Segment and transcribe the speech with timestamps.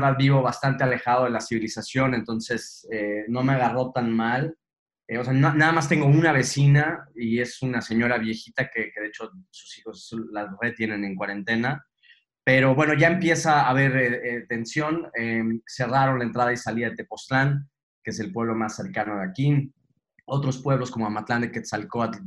[0.00, 4.56] verdad vivo bastante alejado de la civilización, entonces eh, no me agarró tan mal.
[5.08, 9.00] Eh, o sea, nada más tengo una vecina y es una señora viejita que, que
[9.00, 11.84] de hecho sus hijos la retienen en cuarentena.
[12.46, 15.10] Pero bueno, ya empieza a haber eh, tensión.
[15.14, 17.68] Em, cerraron la entrada y salida de Tepoztlán,
[18.04, 19.74] que es el pueblo más cercano de aquí.
[20.26, 22.20] Otros pueblos como Amatlán de Quetzalcóatl,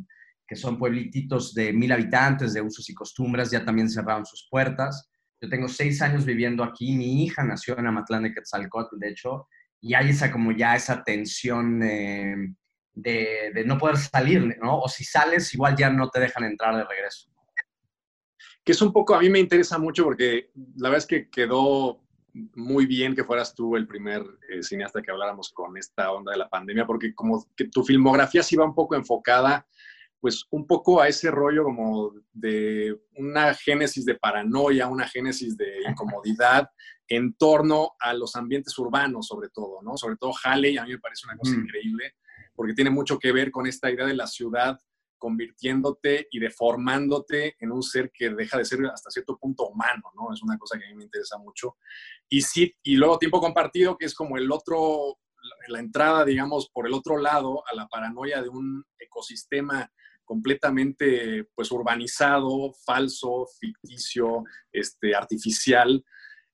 [0.45, 5.09] que son pueblititos de mil habitantes, de usos y costumbres, ya también cerraron sus puertas.
[5.41, 6.95] Yo tengo seis años viviendo aquí.
[6.95, 9.47] Mi hija nació en Amatlán de Quetzalcóatl, de hecho,
[9.81, 12.55] y hay esa como ya esa tensión em,
[12.93, 14.79] de, de, no poder salir, ¿no?
[14.79, 17.29] O si sales, igual ya no te dejan entrar de regreso.
[18.63, 22.03] Que es un poco, a mí me interesa mucho porque la verdad es que quedó
[22.33, 26.37] muy bien que fueras tú el primer eh, cineasta que habláramos con esta onda de
[26.37, 29.65] la pandemia, porque como que tu filmografía sí va un poco enfocada,
[30.19, 35.81] pues un poco a ese rollo como de una génesis de paranoia, una génesis de
[35.87, 36.69] incomodidad
[37.07, 39.97] en torno a los ambientes urbanos, sobre todo, ¿no?
[39.97, 41.61] Sobre todo Halley, a mí me parece una cosa mm.
[41.61, 42.15] increíble
[42.53, 44.77] porque tiene mucho que ver con esta idea de la ciudad
[45.17, 50.33] convirtiéndote y deformándote en un ser que deja de ser hasta cierto punto humano, ¿no?
[50.33, 51.77] Es una cosa que a mí me interesa mucho.
[52.27, 55.19] Y sí, y luego tiempo compartido, que es como el otro,
[55.67, 59.89] la entrada, digamos, por el otro lado a la paranoia de un ecosistema
[60.29, 66.05] completamente, pues, urbanizado, falso, ficticio, este, artificial,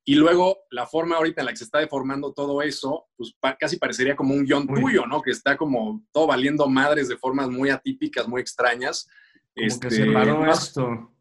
[0.08, 3.78] y luego la forma ahorita en la que se está deformando todo eso, pues casi
[3.78, 5.20] parecería como un guion tuyo, ¿no?
[5.20, 9.10] Que está como todo valiendo madres de formas muy atípicas, muy extrañas.
[9.56, 11.12] Como este, que se paró esto.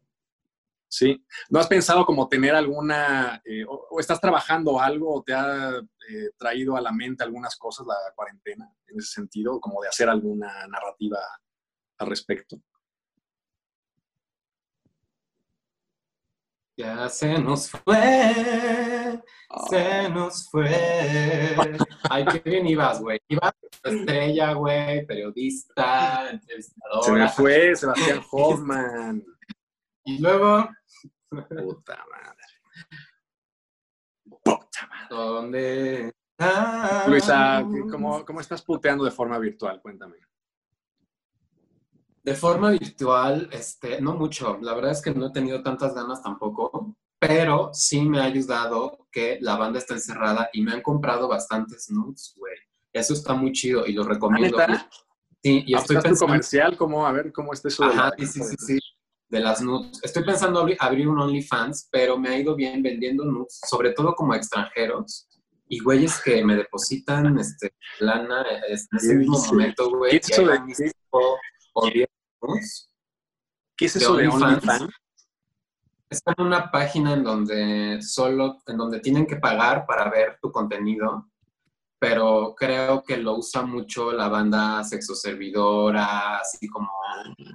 [0.87, 1.25] Sí.
[1.49, 6.29] ¿No has pensado como tener alguna, eh, o, estás trabajando algo, o te ha eh,
[6.37, 10.67] traído a la mente algunas cosas la cuarentena en ese sentido, como de hacer alguna
[10.67, 11.17] narrativa
[11.97, 12.57] al respecto?
[16.77, 19.21] Ya se nos fue,
[19.69, 21.55] se nos fue.
[22.09, 23.17] Ay, qué bien ibas, güey.
[23.29, 27.03] Ibas estrella, güey, periodista, entrevistadora.
[27.03, 29.23] Se me fue Sebastián Hoffman.
[30.03, 30.67] y luego...
[31.29, 32.89] Puta madre.
[34.43, 35.07] Puta madre.
[35.09, 36.13] ¿Dónde?
[37.07, 39.81] Luisa, ¿cómo, ¿cómo estás puteando de forma virtual?
[39.81, 40.17] Cuéntame.
[42.25, 44.57] De forma virtual, este, no mucho.
[44.59, 49.07] La verdad es que no he tenido tantas ganas tampoco, pero sí me ha ayudado
[49.11, 52.55] que la banda está encerrada y me han comprado bastantes nudes, güey.
[52.91, 54.57] Eso está muy chido y lo recomiendo.
[55.43, 56.25] Sí, y estoy pensando...
[56.25, 56.75] comercial?
[56.75, 57.83] ¿Cómo, a ver, cómo está eso?
[57.83, 58.79] Ajá, sí, sí, sí, sí,
[59.29, 59.99] de las nudes.
[60.01, 64.33] Estoy pensando abrir un OnlyFans, pero me ha ido bien vendiendo nudes, sobre todo como
[64.33, 65.27] extranjeros.
[65.67, 70.19] Y güeyes que me depositan este, lana en ese mismo momento, güey.
[71.83, 72.09] ¿Qué de
[73.77, 74.89] ¿Qué es eso de OnlyFans?
[76.09, 80.51] Es como una página en donde solo, en donde tienen que pagar para ver tu
[80.51, 81.29] contenido,
[81.99, 86.89] pero creo que lo usa mucho la banda sexoservidora, así como,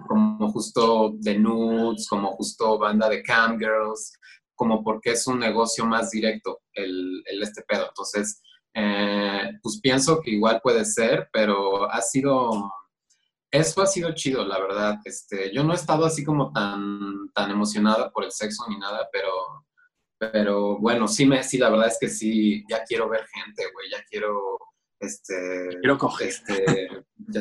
[0.06, 4.12] como justo de nudes, como justo banda de cam girls,
[4.54, 7.86] como porque es un negocio más directo el, el este pedo.
[7.88, 8.42] Entonces,
[8.74, 12.70] eh, pues pienso que igual puede ser, pero ha sido
[13.50, 14.98] eso ha sido chido, la verdad.
[15.04, 19.08] Este, yo no he estado así como tan, tan emocionada por el sexo ni nada,
[19.12, 19.30] pero,
[20.18, 23.90] pero bueno, sí, me, sí, la verdad es que sí, ya quiero ver gente, güey,
[23.90, 24.58] ya quiero,
[25.00, 25.68] este...
[25.80, 26.28] Quiero coger.
[26.28, 26.88] Este,
[27.28, 27.40] ya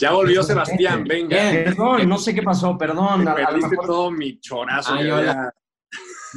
[0.00, 1.36] Ya volvió Sebastián, venga.
[1.36, 3.24] Perdón, no sé qué pasó, perdón.
[3.24, 4.96] Me perdiste todo mi chorazo.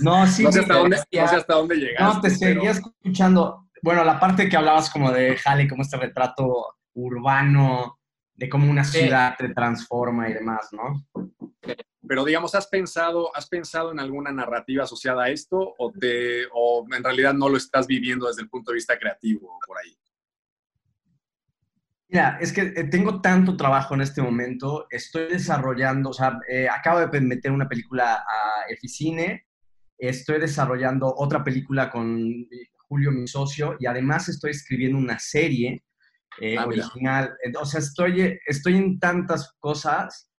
[0.01, 0.43] No, sí.
[0.43, 2.03] No sé, hasta dónde, no sé hasta dónde llegaste.
[2.03, 3.67] No, te seguía escuchando.
[3.81, 7.98] Bueno, la parte que hablabas como de Jale, como este retrato urbano,
[8.39, 11.05] de cómo una ciudad te transforma y demás, ¿no?
[12.07, 16.87] Pero digamos, ¿has pensado, ¿has pensado en alguna narrativa asociada a esto o, te, o
[16.89, 19.93] en realidad no lo estás viviendo desde el punto de vista creativo por ahí?
[22.07, 26.67] Mira, es que eh, tengo tanto trabajo en este momento, estoy desarrollando, o sea, eh,
[26.69, 29.45] acabo de meter una película a Eficine,
[29.97, 32.47] estoy desarrollando otra película con
[32.87, 35.83] Julio, mi socio, y además estoy escribiendo una serie
[36.41, 37.35] eh, ah, original.
[37.59, 40.31] O sea, estoy, estoy en tantas cosas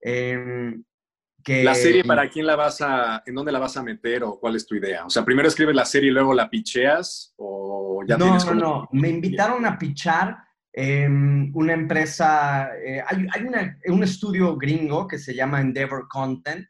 [0.00, 0.82] em,
[1.42, 1.64] que...
[1.64, 4.56] ¿La serie para quién la vas a, en dónde la vas a meter o cuál
[4.56, 5.04] es tu idea?
[5.06, 8.60] O sea, primero escribes la serie y luego la picheas o ya no, tienes como...
[8.60, 10.36] No, no, me invitaron a pichar
[10.72, 16.66] em, una empresa, eh, hay, hay un estudio gringo que se llama Endeavor Content,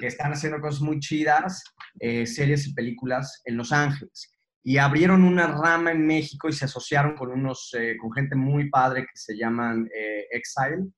[0.00, 0.08] que mm.
[0.08, 1.64] están haciendo cosas muy chidas,
[2.00, 4.30] eh, series y películas en Los Ángeles
[4.68, 8.68] y abrieron una rama en México y se asociaron con unos, eh, con gente muy
[8.68, 10.90] padre que se llaman eh, Exile.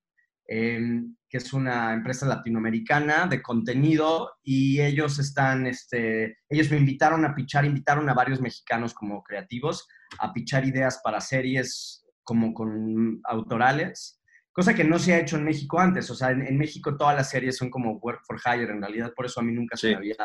[0.49, 7.25] em, que es una empresa latinoamericana de contenido y ellos están, este, ellos me invitaron
[7.25, 9.87] a pichar, invitaron a varios mexicanos como creativos
[10.19, 14.21] a pichar ideas para series como con autorales,
[14.51, 16.11] cosa que no se ha hecho en México antes.
[16.11, 19.27] O sea, en, México todas las series son como work for hire, en realidad por
[19.27, 20.17] eso a mí nunca se me había...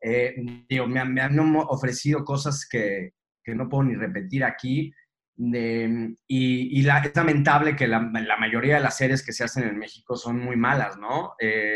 [0.00, 0.34] Eh,
[0.68, 3.12] digo, me, me, han ofrecido cosas que,
[3.42, 4.92] que no puedo ni repetir aquí.
[5.36, 9.78] y, la, es lamentable que la, la, mayoría de las series que se hacen en
[9.78, 11.34] México son muy malas, ¿no?
[11.40, 11.74] Eh,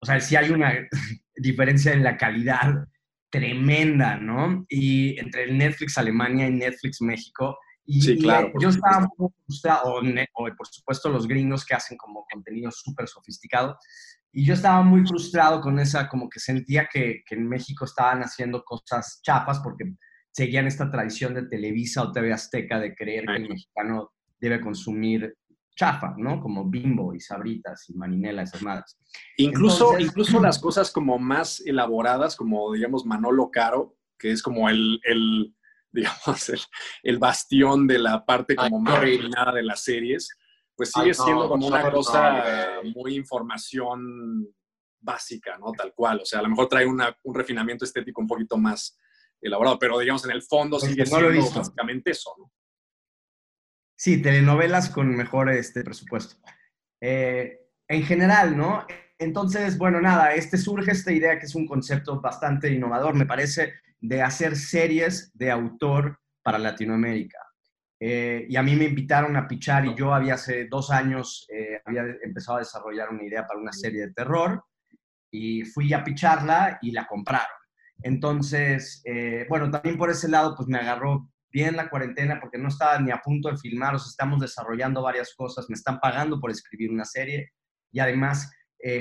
[0.00, 0.72] o sea, sí hay una
[1.36, 2.86] diferencia en la calidad
[3.30, 4.64] tremenda, ¿no?
[4.68, 7.58] Y entre el Netflix Alemania y Netflix México.
[7.86, 8.52] Y, sí, claro.
[8.60, 13.78] yo estaba muy frustrado, o, por supuesto los gringos que hacen como contenido súper sofisticado.
[14.32, 18.20] Y yo estaba muy frustrado con esa, como que sentía que, que en México estaban
[18.20, 19.94] haciendo cosas chapas porque
[20.32, 25.34] seguían esta tradición de Televisa o TV Azteca de creer que el mexicano debe consumir
[25.76, 26.40] chafa, ¿no?
[26.40, 28.98] Como bimbo y sabritas y marinela, esas madres.
[29.36, 35.00] Incluso, incluso las cosas como más elaboradas, como digamos Manolo Caro, que es como el,
[35.04, 35.54] el
[35.96, 36.52] digamos,
[37.02, 40.28] el, bastión de la parte como más refinada de las series,
[40.74, 44.46] pues sigue siendo como una cosa muy información
[45.00, 45.72] básica, ¿no?
[45.72, 46.20] Tal cual.
[46.20, 48.98] O sea, a lo mejor trae una, un refinamiento estético un poquito más
[49.40, 52.52] elaborado, pero digamos en el fondo sigue no siendo básicamente eso, ¿no?
[53.98, 56.36] Sí, telenovelas con mejor este, presupuesto.
[57.00, 58.86] Eh, en general, ¿no?
[59.18, 63.74] Entonces, bueno, nada, este surge esta idea que es un concepto bastante innovador, me parece,
[64.00, 67.38] de hacer series de autor para Latinoamérica.
[67.98, 71.80] Eh, y a mí me invitaron a pichar y yo había hace dos años, eh,
[71.84, 74.62] había empezado a desarrollar una idea para una serie de terror
[75.30, 77.46] y fui a picharla y la compraron.
[78.02, 82.68] Entonces, eh, bueno, también por ese lado, pues me agarró bien la cuarentena porque no
[82.68, 86.50] estaba ni a punto de filmar, o estamos desarrollando varias cosas, me están pagando por
[86.50, 87.52] escribir una serie
[87.90, 88.52] y además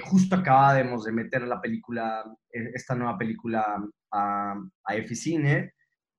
[0.04, 3.78] justo acabábamos de meter la película, esta nueva película
[4.16, 5.74] a, a Eficine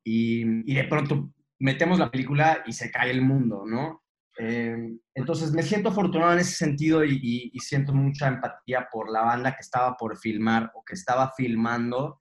[0.04, 4.02] y, y de pronto metemos la película y se cae el mundo, ¿no?
[4.38, 9.52] entonces me siento afortunado en ese sentido y, y, siento mucha empatía por la banda
[9.52, 12.20] que estaba por filmar o que estaba filmando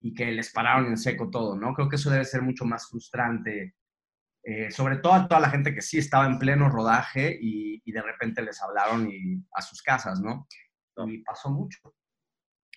[0.00, 1.72] y que les pararon en seco todo, ¿no?
[1.72, 3.76] Creo que eso debe ser mucho más frustrante,
[4.42, 8.02] eh, sobre todo a toda la gente que sí estaba en pleno rodaje y, de
[8.02, 10.48] repente les hablaron y, a sus casas, ¿no?
[11.06, 11.78] Y pasó mucho.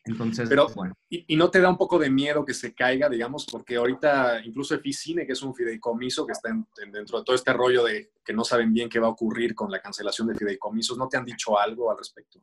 [0.07, 0.93] Entonces, Pero, bueno.
[1.09, 3.45] Y, no te da un poco de miedo que se caiga, digamos?
[3.51, 6.49] Porque ahorita incluso Eficine, que es un fideicomiso que está
[6.91, 9.69] dentro de todo este rollo de que no saben bien qué va a ocurrir con
[9.71, 12.41] la cancelación de fideicomisos, ¿no te han dicho algo al respecto?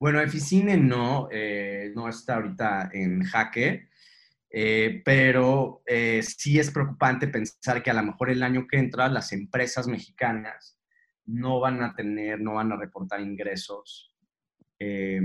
[0.00, 3.88] Bueno, Eficine no, eh, no está ahorita en jaque.
[4.50, 9.08] Eh, pero eh, sí es preocupante pensar que a lo mejor el año que entra
[9.08, 10.78] las empresas mexicanas
[11.26, 14.14] no van a tener, no van a reportar ingresos
[14.78, 15.20] eh,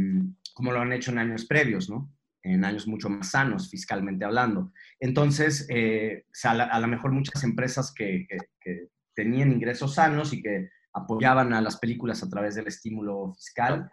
[0.53, 2.13] como lo han hecho en años previos, ¿no?
[2.43, 4.73] En años mucho más sanos, fiscalmente hablando.
[4.99, 5.67] Entonces,
[6.43, 8.27] a, lo mejor muchas empresas que,
[9.15, 13.89] tenían ingresos sanos y que apoyaban a las películas a través del estímulo fiscal,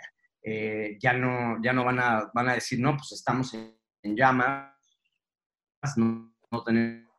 [1.01, 3.73] ya, no, ya no van a, van a decir, no, pues estamos en,
[4.03, 4.75] en llama,
[5.97, 7.10] no, tenemos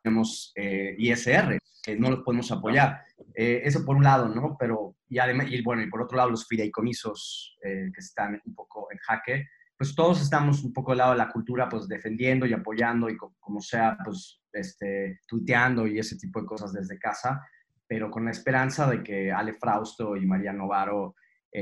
[0.56, 1.58] eh, ISR,
[1.98, 3.04] no los podemos apoyar.
[3.34, 4.56] Eh, eso por un lado, ¿no?
[4.60, 8.56] Pero, y, además, y bueno, y por otro lado, los fideicomisos eh, que están un
[8.56, 12.46] poco en jaque, pues todos estamos un poco al lado de la cultura, pues defendiendo
[12.46, 17.42] y apoyando y como sea, pues este, tuiteando y ese tipo de cosas desde casa,
[17.88, 21.16] pero con la esperanza de que Ale Frausto y María Novaro,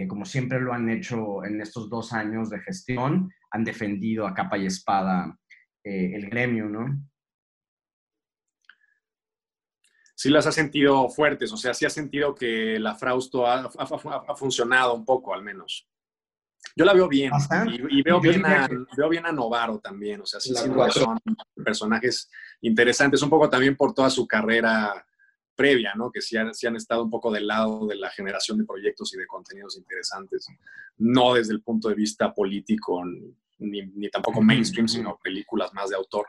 [0.07, 4.57] como siempre lo han hecho en estos dos años de gestión, han defendido a capa
[4.57, 5.35] y espada
[5.83, 6.85] eh, el gremio, ¿no?
[10.19, 13.69] Sí las ha sentido fuertes, o sea, sí ha sentido que la Frausto ha,
[14.35, 15.87] funcionado un poco, al menos.
[16.75, 17.31] Yo la veo bien
[17.89, 21.19] y, veo, bien a, veo bien a Novaro también, o sea, sí son
[21.63, 25.05] personajes interesantes, un poco también por toda su carrera
[25.55, 26.11] previa, ¿no?
[26.11, 29.13] Que sí han, sí han, estado un poco del lado de la generación de proyectos
[29.13, 30.47] y de contenidos interesantes,
[30.97, 33.05] no desde el punto de vista político
[33.59, 36.25] ni, tampoco mainstream, sino películas más de autor.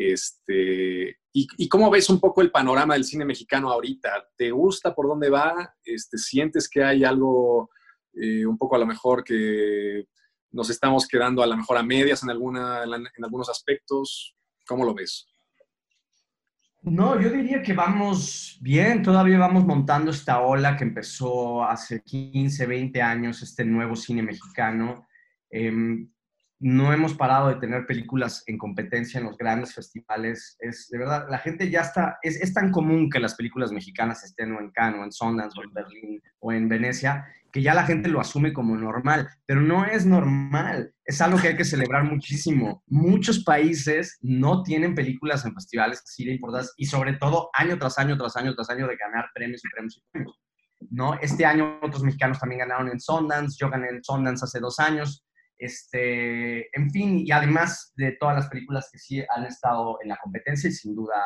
[0.00, 4.28] Este, y, cómo ves un poco el panorama del cine mexicano ahorita?
[4.36, 5.74] ¿Te gusta por dónde va?
[5.82, 7.70] Este, ¿Sientes que hay algo
[8.14, 10.06] eh, un poco a lo mejor que
[10.52, 14.36] nos estamos quedando a lo mejor a medias en, alguna, en algunos aspectos?
[14.68, 15.26] ¿Cómo lo ves?
[16.82, 22.66] No, yo diría que vamos bien, todavía vamos montando esta ola que empezó hace 15,
[22.66, 25.08] 20 años, este nuevo cine mexicano.
[25.50, 26.08] Em,
[26.60, 30.56] no hemos parado de tener películas en competencia en los grandes festivales.
[30.58, 34.24] Es de verdad, la gente ya está, es, es tan común que las películas mexicanas
[34.24, 37.74] estén o en Cannes, o en Sundance, o en Berlín, o en Venecia, que ya
[37.74, 40.92] la gente lo asume como normal, pero no es normal.
[41.04, 42.82] Es algo que hay que celebrar muchísimo.
[42.86, 47.98] Muchos países no tienen películas en festivales así de importantes y sobre todo año tras
[47.98, 50.38] año, tras año, tras año de ganar premios y premios y premios.
[50.90, 51.14] ¿no?
[51.20, 55.24] Este año otros mexicanos también ganaron en Sundance, yo gané en Sundance hace dos años.
[55.58, 60.18] Este, en fin, y además de todas las películas que sí han estado en la
[60.22, 61.16] competencia y sin duda,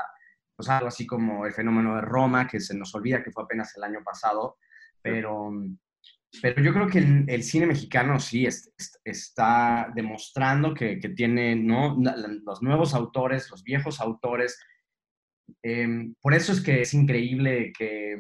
[0.57, 3.77] pues algo así como el fenómeno de Roma, que se nos olvida que fue apenas
[3.77, 4.57] el año pasado,
[5.03, 5.51] pero,
[6.41, 8.47] pero yo creo que el, cine mexicano sí
[9.05, 11.99] está demostrando que, que, tiene ¿no?
[12.45, 14.59] los nuevos autores, los viejos autores.
[15.63, 18.17] Em, por eso es que es increíble que,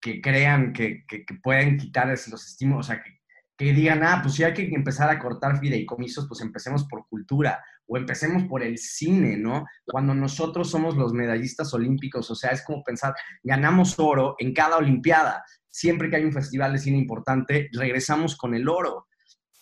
[0.00, 3.21] que crean que, que, pueden quitarles los estímulos, o sea, que,
[3.56, 7.62] que digan, ah, pues si hay que empezar a cortar fideicomisos, pues empecemos por cultura
[7.86, 9.66] o empecemos por el cine, ¿no?
[9.84, 14.78] Cuando nosotros somos los medallistas olímpicos, o sea, es como pensar, ganamos oro en cada
[14.78, 15.44] Olimpiada.
[15.68, 19.06] Siempre que hay un festival de cine importante, regresamos con el oro.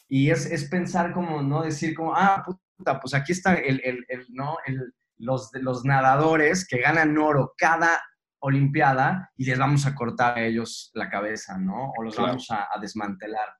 [0.08, 4.04] Y es, es pensar como, no decir como, ah, puta, pues aquí está el, el,
[4.08, 4.56] el ¿no?
[4.66, 8.00] El, los, los nadadores que ganan oro cada
[8.42, 11.92] Olimpiada y les vamos a cortar a ellos la cabeza, ¿no?
[11.98, 13.59] O los vamos a, a desmantelar.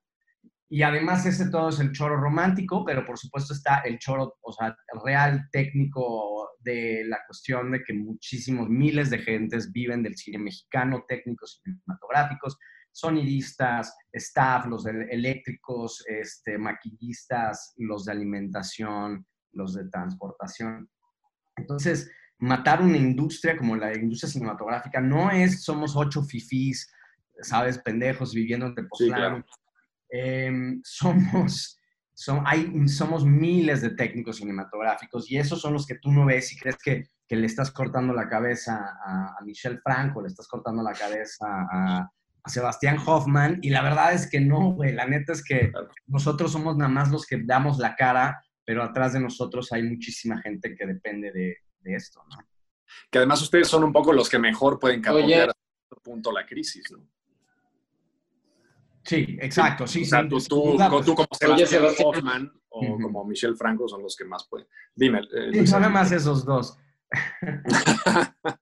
[0.73, 4.53] Y además ese todo es el choro romántico, pero por supuesto está el choro, o
[4.53, 4.73] sea,
[5.03, 11.03] real técnico de la cuestión de que muchísimos miles de gentes viven del cine mexicano,
[11.09, 12.57] técnicos cinematográficos,
[12.89, 20.89] sonidistas, staff, los eléctricos, este, maquillistas, los de alimentación, los de transportación.
[21.57, 22.09] Entonces,
[22.39, 26.89] matar una industria como la industria cinematográfica no es somos ocho fifís,
[27.41, 29.43] sabes, pendejos viviendo en Tepoztlán.
[30.11, 31.79] Em, somos,
[32.13, 36.51] son, hay, somos miles de técnicos cinematográficos y esos son los que tú no ves
[36.53, 40.47] y crees que, que le estás cortando la cabeza a, a Michel Franco, le estás
[40.47, 42.11] cortando la cabeza a,
[42.43, 45.71] a Sebastián Hoffman y la verdad es que no, güey, la neta es que
[46.07, 50.41] nosotros somos nada más los que damos la cara, pero atrás de nosotros hay muchísima
[50.41, 52.37] gente que depende de, de esto, ¿no?
[53.09, 56.45] Que además ustedes son un poco los que mejor pueden capotear a cierto punto la
[56.45, 57.07] crisis, ¿no?
[59.03, 60.03] Sí, exacto, sí.
[60.03, 64.25] O sea, tú, tú, tú, como Sebastián Hoffman o como Michelle Franco son los que
[64.25, 64.67] más pueden.
[64.95, 65.21] Dime.
[65.33, 66.77] Eh, sí, son más esos dos.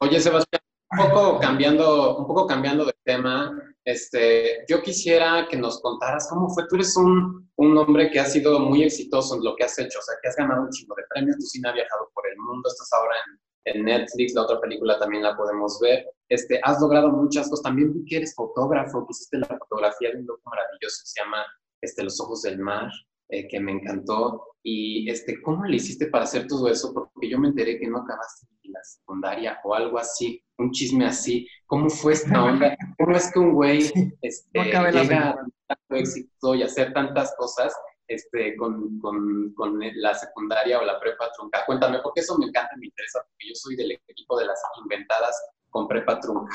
[0.00, 3.52] Oye, Sebastián, un poco cambiando, un poco cambiando de tema,
[3.84, 6.66] este, yo quisiera que nos contaras cómo fue.
[6.68, 9.98] Tú eres un, un, hombre que ha sido muy exitoso en lo que has hecho,
[9.98, 12.36] o sea, que has ganado un chingo de premios, tu cine ha viajado por el
[12.38, 16.06] mundo, estás ahora en en Netflix, la otra película también la podemos ver.
[16.28, 17.64] Este, has logrado muchas cosas.
[17.64, 21.22] También tú que eres fotógrafo, que hiciste la fotografía de un loco maravilloso que se
[21.22, 21.44] llama
[21.80, 22.90] este, Los Ojos del Mar,
[23.28, 24.42] eh, que me encantó.
[24.62, 26.92] Y este, ¿cómo le hiciste para hacer todo eso?
[26.94, 31.46] Porque yo me enteré que no acabaste la secundaria o algo así, un chisme así.
[31.66, 32.76] ¿Cómo fue esta onda?
[32.98, 33.90] ¿Cómo es que un güey
[34.22, 37.74] este, llega a tanto éxito y hacer tantas cosas
[38.06, 41.64] este, con, con, con, la secundaria o la prepa trunca.
[41.66, 45.50] Cuéntame, porque eso me encanta, me interesa, porque yo soy del equipo de las inventadas
[45.70, 46.54] con prepa trunca.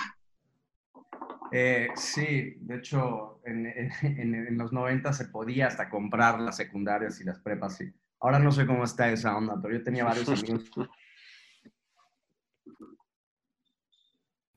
[1.51, 7.19] Eh, sí, de hecho, en, en, en, los 90 se podía hasta comprar las secundarias
[7.19, 7.91] y las prepas, sí.
[8.19, 10.69] Ahora no sé cómo está esa onda, pero yo tenía varios amigos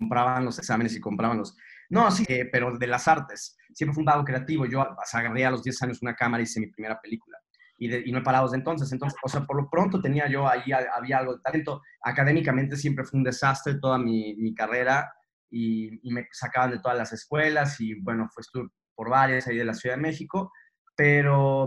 [0.04, 1.56] compraban los exámenes y compraban los...
[1.90, 3.56] No, sí, eh, pero de las artes.
[3.72, 4.66] Siempre fue un lado creativo.
[4.66, 7.38] Yo agarré a los 10 años una cámara y hice mi primera película.
[7.76, 8.90] Y, y, no he parado desde entonces.
[8.92, 11.82] Entonces, o sea, por lo pronto tenía yo ahí, había algo de talento.
[12.02, 15.12] Académicamente siempre fue un desastre toda mi, carrera
[15.50, 19.64] y, me sacaban de todas las escuelas y bueno, fue estuve por varias ahí de
[19.64, 20.52] la Ciudad de México,
[20.96, 21.66] pero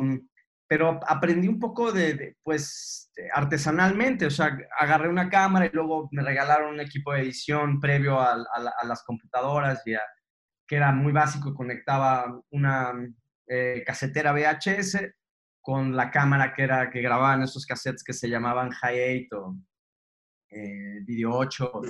[0.68, 6.24] pero aprendí un poco de, pues, artesanalmente, o sea, agarré una cámara y luego me
[6.24, 9.96] regalaron un equipo de edición previo a, a, las computadoras, y
[10.68, 12.94] que era muy básico, conectaba una
[13.48, 15.00] eh, casetera VHS
[15.62, 19.58] con la cámara que, era, que grababan esos cassettes que se llamaban Hi8 o
[20.50, 21.82] eh, Video 8,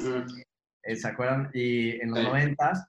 [0.83, 1.49] eh, ¿se acuerdan?
[1.53, 2.87] Y en los noventas.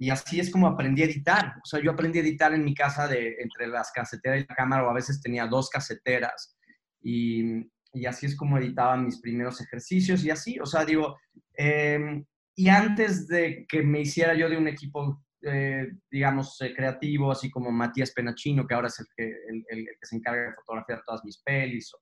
[0.00, 1.56] Y así es como aprendí a editar.
[1.62, 4.54] O sea, yo aprendí a editar en mi casa de, entre las caseteras y la
[4.54, 6.56] cámara, o a veces tenía dos caseteras.
[7.02, 10.24] Y, y así es como editaba mis primeros ejercicios.
[10.24, 11.18] Y así, o sea, digo,
[11.54, 12.24] eh,
[12.56, 17.50] y antes de que me hiciera yo de un equipo, eh, digamos, eh, creativo, así
[17.50, 21.02] como Matías Penachino, que ahora es el que, el, el que se encarga de fotografiar
[21.04, 21.98] todas mis pelis, o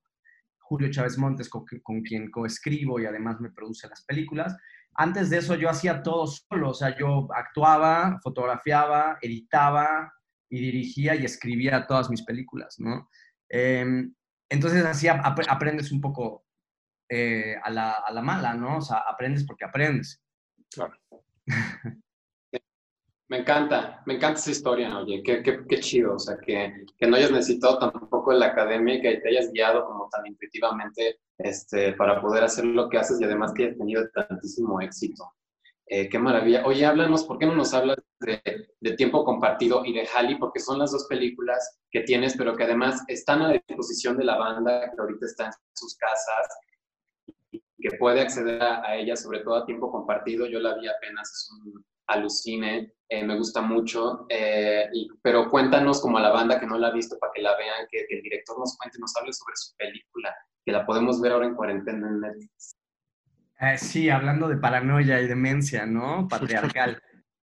[0.61, 4.57] Julio Chávez Montes, con, con quien coescribo y además me produce las películas,
[4.99, 10.13] antes de eso yo hacía todo solo, o sea, yo actuaba, fotografiaba, editaba
[10.51, 13.09] y dirigía y escribía todas mis películas, ¿no?
[13.49, 14.13] Em,
[14.51, 16.45] entonces así aprendes un poco
[17.09, 18.79] eh, a, la, a, la, mala, ¿no?
[18.79, 20.21] O sea, aprendes porque aprendes.
[20.69, 20.95] Claro.
[23.31, 27.07] Me encanta, me encanta esa historia, oye, qué, qué, qué chido, o sea, que, que,
[27.07, 31.93] no hayas necesitado tampoco la academia y que te hayas guiado como tan intuitivamente este,
[31.95, 35.25] para poder hacer lo que haces y además que hayas tenido tantísimo éxito.
[35.87, 36.67] Eh, qué maravilla.
[36.67, 38.43] Oye, háblanos, ¿por qué no nos hablas de,
[38.79, 40.39] de, Tiempo Compartido y de Halley?
[40.39, 44.37] Porque son las dos películas que tienes, pero que además están a disposición de la
[44.37, 46.49] banda que ahorita está en sus casas
[47.53, 50.47] y que puede acceder a, a ellas, sobre todo a Tiempo Compartido.
[50.47, 54.89] Yo la vi apenas, es un alucine, eh, me gusta mucho, eh,
[55.23, 57.87] pero cuéntanos como a la banda que no la ha visto para que la vean,
[57.91, 60.35] que, el director nos cuente, nos hable sobre su película,
[60.65, 62.77] que la podemos ver ahora en cuarentena en Netflix.
[63.61, 66.29] Eh, sí, hablando de paranoia y demencia, ¿no?
[66.29, 67.03] Patriarcal.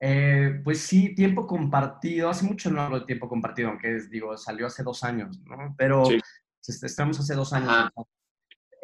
[0.65, 4.83] pues sí, tiempo compartido, hace mucho no hablo de tiempo compartido, aunque digo, salió hace
[4.83, 5.75] dos años, ¿no?
[5.79, 6.05] Pero
[6.61, 7.91] estamos hace dos años.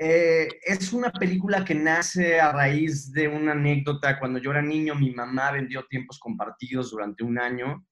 [0.00, 4.18] Eh, es una película que nace a raíz de una anécdota.
[4.20, 7.84] Cuando yo era niño, mi mamá vendió tiempos compartidos durante un año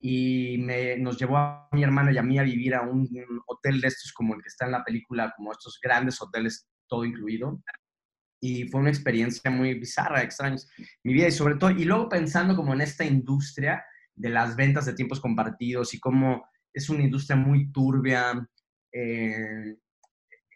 [0.00, 3.08] y me, nos llevó a mi hermano y a mí a vivir a un
[3.46, 7.04] hotel de estos como el que está en la película, como estos grandes hoteles, todo
[7.04, 7.62] incluido.
[8.40, 10.56] Y fue una experiencia muy bizarra, extraña,
[11.04, 14.86] mi vida y sobre todo, y luego pensando como en esta industria de las ventas
[14.86, 18.48] de tiempos compartidos y cómo es una industria muy turbia,
[18.92, 19.76] eh,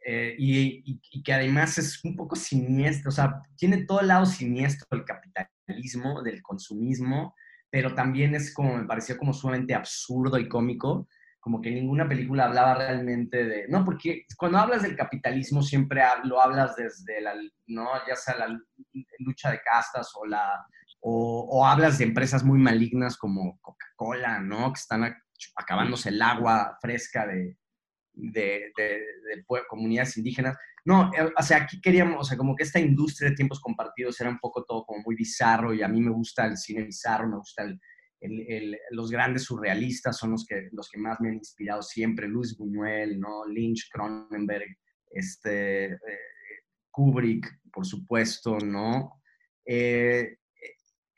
[0.06, 4.86] eh, y, que además es un poco siniestro, o sea, tiene todo el lado siniestro
[4.90, 7.34] del capitalismo, del consumismo,
[7.74, 11.08] pero también es como, me pareció como sumamente absurdo y cómico,
[11.40, 16.40] como que ninguna película hablaba realmente de, no, porque cuando hablas del capitalismo siempre lo
[16.40, 17.34] hablas desde la,
[17.66, 18.60] no, ya sea la
[19.18, 20.64] lucha de castas o la,
[21.00, 24.72] o, hablas de empresas muy malignas como Coca-Cola, ¿no?
[24.72, 25.12] Que están
[25.56, 27.58] acabándose el agua fresca de,
[28.12, 28.72] de,
[29.66, 30.56] comunidades indígenas.
[30.84, 34.20] No, eh, o sea, aquí queríamos, o sea, como que esta industria de tiempos compartidos
[34.20, 37.28] era un poco todo como muy bizarro y a mí me gusta el cine bizarro,
[37.28, 37.80] me gusta el,
[38.20, 42.56] el, los grandes surrealistas, son los que, los que más me han inspirado siempre, Luis
[42.56, 43.46] Buñuel, ¿no?
[43.46, 44.76] Lynch, Cronenberg,
[45.10, 45.98] este, eh,
[46.90, 49.22] Kubrick, por supuesto, ¿no?
[49.64, 50.38] Eh,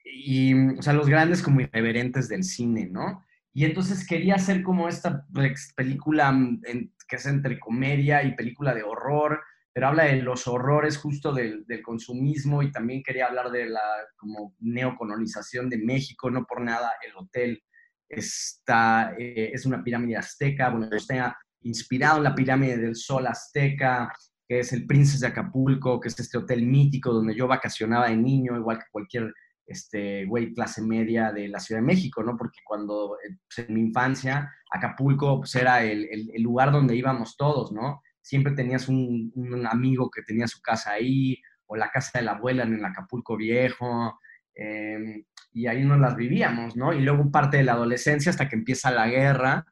[0.04, 3.24] y, o sea, los grandes como irreverentes del cine, ¿no?
[3.52, 5.26] Y entonces quería hacer como esta
[5.74, 6.60] película mm,
[7.08, 9.40] que es entre comedia y película de horror,
[9.76, 13.82] pero habla de los horrores justo del, consumismo y también quería hablar de la
[14.16, 17.62] como neocolonización de México, no por nada el hotel
[18.08, 24.10] está, eh, es una pirámide azteca, bueno, está inspirado en la pirámide del sol azteca,
[24.48, 28.16] que es el Princes de Acapulco, que es este hotel mítico donde yo vacacionaba de
[28.16, 29.30] niño, igual que cualquier
[29.66, 32.34] este, güey, clase media de la Ciudad de México, ¿no?
[32.38, 37.36] Porque cuando, eh, pues, en mi infancia, Acapulco, pues era el, el, lugar donde íbamos
[37.36, 38.00] todos, ¿no?
[38.26, 39.32] Siempre tenías un,
[39.70, 43.36] amigo que tenía su casa ahí, o la casa de la abuela en el Acapulco
[43.36, 44.18] Viejo,
[44.52, 46.92] em, y ahí nos las vivíamos, ¿no?
[46.92, 49.64] Y luego parte de la adolescencia hasta que empieza la guerra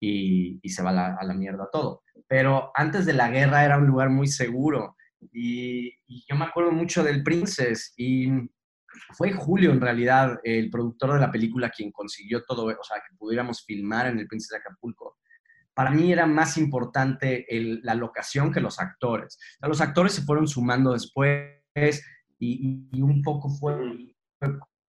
[0.00, 2.02] y, se va a la, mierda todo.
[2.26, 4.96] Pero antes de la guerra era un lugar muy seguro.
[5.32, 8.32] Y, y yo me acuerdo mucho del Princess y
[9.12, 13.16] fue Julio en realidad el productor de la película quien consiguió todo, o sea, que
[13.16, 15.18] pudiéramos filmar en el Príncipe de Acapulco.
[15.74, 17.46] Para mí era más importante
[17.82, 19.38] la locación que los actores.
[19.60, 21.62] los actores se fueron sumando después
[22.38, 24.14] y, un poco fue,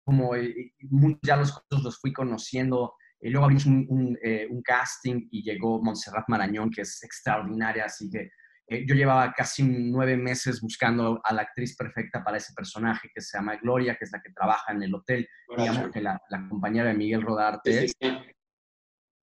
[0.04, 0.74] como eh,
[1.22, 2.94] ya los, los fui conociendo.
[3.20, 8.10] Y luego abrimos un, eh, un casting y llegó Montserrat Marañón, que es extraordinaria, así
[8.12, 8.30] que
[8.70, 13.22] eh, yo llevaba casi nueve meses buscando a la actriz perfecta para ese personaje que
[13.22, 16.90] se llama Gloria, que es la que trabaja en el hotel, digamos que la, compañera
[16.90, 17.88] de Miguel Rodarte.
[17.88, 18.18] Sí, sí,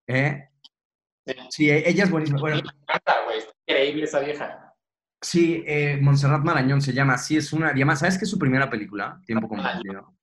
[0.08, 0.50] ¿Eh?
[1.50, 1.70] Sí.
[1.70, 2.40] ella es buenísima.
[2.40, 2.62] Bueno,
[3.68, 4.74] increíble esa vieja.
[5.22, 8.40] Sí, eh, Montserrat Marañón se llama, sí, es una, y además, ¿sabes qué es su
[8.40, 9.22] primera película?
[9.26, 10.16] Tiempo compartido.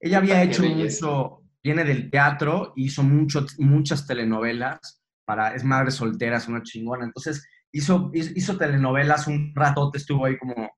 [0.00, 6.38] Ella había hecho mucho, viene del teatro, hizo mucho, muchas telenovelas, para, es madre soltera,
[6.38, 10.72] es una chingona, entonces hizo, hizo telenovelas un ratote, estuvo ahí como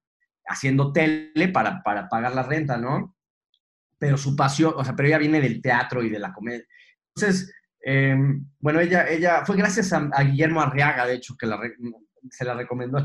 [0.46, 3.16] haciendo tele para, para pagar la renta, ¿no?
[3.98, 6.66] Pero su pasión, o sea, pero ella viene del teatro y de la comedia.
[7.16, 7.54] Entonces,
[7.85, 11.47] em, bueno, ella, ella fue gracias a, Guillermo Arriaga, de hecho, que
[12.31, 12.99] se la recomendó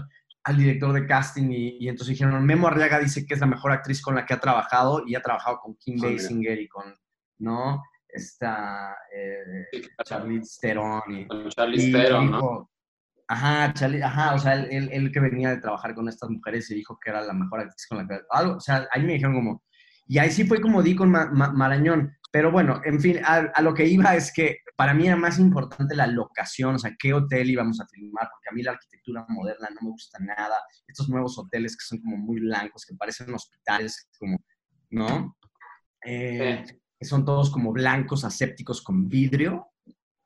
[0.43, 4.01] al director de casting y, entonces dijeron, Memo Arriaga dice que es la mejor actriz
[4.01, 6.95] con la que ha trabajado y ha trabajado con Kim Basinger y con,
[7.39, 7.83] ¿no?
[8.07, 11.01] Esta eh, Charlize Theron.
[11.09, 12.69] Y, Charlize Theron, ¿no?
[13.27, 16.97] Ajá, Charlie, ajá, o sea, él, que venía de trabajar con estas mujeres y dijo
[16.99, 18.19] que era la mejor actriz con la que...
[18.31, 19.63] Algo, o sea, ahí me dijeron como...
[20.07, 22.17] Y ahí sí fue como di con Marañón.
[22.31, 25.95] Pero bueno, en fin, a, lo que iba es que para mí era más importante
[25.95, 29.69] la locación, o sea, qué hotel íbamos a filmar, porque a mí la arquitectura moderna
[29.69, 30.55] no me gusta nada.
[30.87, 34.37] Estos nuevos hoteles que son como muy blancos, que parecen hospitales, como,
[34.91, 35.35] ¿no?
[36.05, 36.63] Eh,
[36.99, 39.65] que son todos como blancos, asépticos, con vidrio.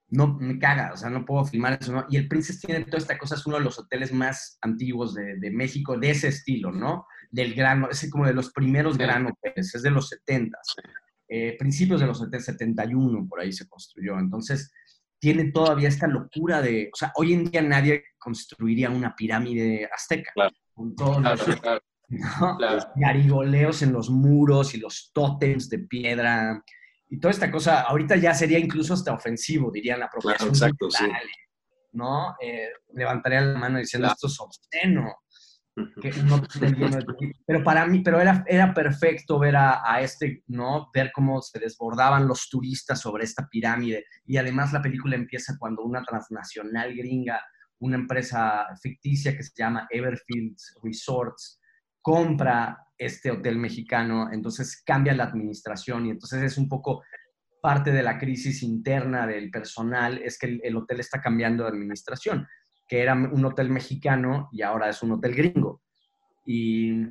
[0.10, 2.06] No, me caga, o sea, no puedo filmar eso, ¿no?
[2.10, 5.38] Y el Princess tiene toda esta cosa, es uno de los hoteles más antiguos de,
[5.38, 7.08] de México, de ese estilo, ¿no?
[7.32, 10.60] Del gran, es como de los primeros gran hoteles, es de los 70
[11.36, 14.20] eh, principios de los 71 por ahí se construyó.
[14.20, 14.72] Entonces,
[15.20, 20.32] tiene todavía esta locura de, o sea, hoy en día nadie construiría una pirámide azteca.
[20.76, 26.64] Con todos los garigoleos en los muros y los tótems de piedra
[27.10, 27.82] y toda esta cosa.
[27.82, 30.88] Ahorita ya sería incluso hasta ofensivo, dirían la apropiación exacto,
[31.94, 32.36] ¿no?
[32.40, 35.16] Eh, levantaría la mano diciendo esto es obsceno
[37.48, 40.90] pero para mí, pero era, era perfecto ver a, este, ¿no?
[40.94, 44.06] Ver cómo se desbordaban los turistas sobre esta pirámide.
[44.26, 47.42] Y además la película empieza cuando una transnacional gringa,
[47.80, 51.60] una empresa ficticia que se llama Everfields Resorts,
[52.02, 57.04] compra este hotel mexicano, entonces cambia la administración y entonces es un poco
[57.62, 62.46] parte de la crisis interna del personal, es que el hotel está cambiando de administración
[62.88, 65.82] que era un hotel mexicano y ahora es un hotel gringo.
[66.46, 67.06] Y,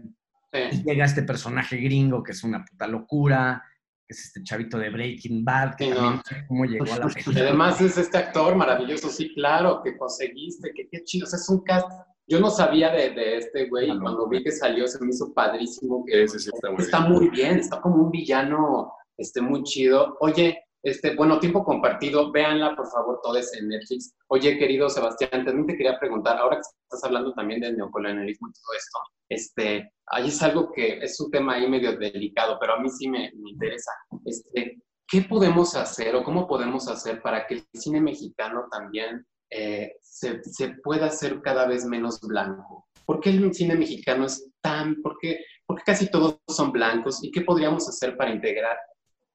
[0.85, 3.63] llega este personaje gringo que es una puta locura,
[4.07, 6.23] que es este chavito de Breaking Bad, que también no.
[6.23, 7.41] sé cómo llegó a la película.
[7.41, 11.49] Además es este actor maravilloso, sí, claro, que conseguiste, que qué chido, o sea, es
[11.49, 11.89] un cast.
[12.27, 15.33] Yo no sabía de, de este güey y cuando vi que salió se me hizo
[15.33, 16.05] padrísimo.
[16.05, 17.13] Que sí, está, muy, está bien.
[17.13, 20.17] muy bien, está como un villano este, muy chido.
[20.21, 24.15] Oye, este, bueno, tiempo compartido, véanla por favor todos en Netflix.
[24.29, 28.53] Oye, querido Sebastián, también te quería preguntar, ahora que estás hablando también del neocolonialismo y
[28.53, 32.81] todo esto, este, ahí es algo que es un tema ahí medio delicado, pero a
[32.81, 33.93] mí sí me, interesa.
[34.25, 39.93] Este, ¿Qué podemos hacer o cómo podemos hacer para que el cine mexicano también eh,
[40.03, 42.89] se, se, pueda hacer cada vez menos blanco?
[43.07, 47.23] ¿Por qué el cine mexicano es tan, por qué, por qué casi todos son blancos
[47.23, 48.77] y qué podríamos hacer para integrar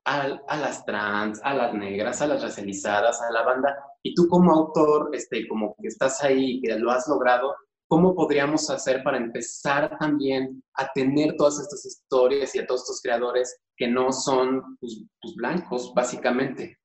[0.07, 3.77] a, las trans, a las negras, a las racializadas, a la banda.
[4.01, 7.53] Y tú como autor, este, como que estás ahí, que lo has logrado,
[7.89, 13.01] ¿cómo podríamos hacer para empezar también a tener todas estas historias y a todos estos
[13.01, 16.77] creadores que no son pues, pues blancos, básicamente?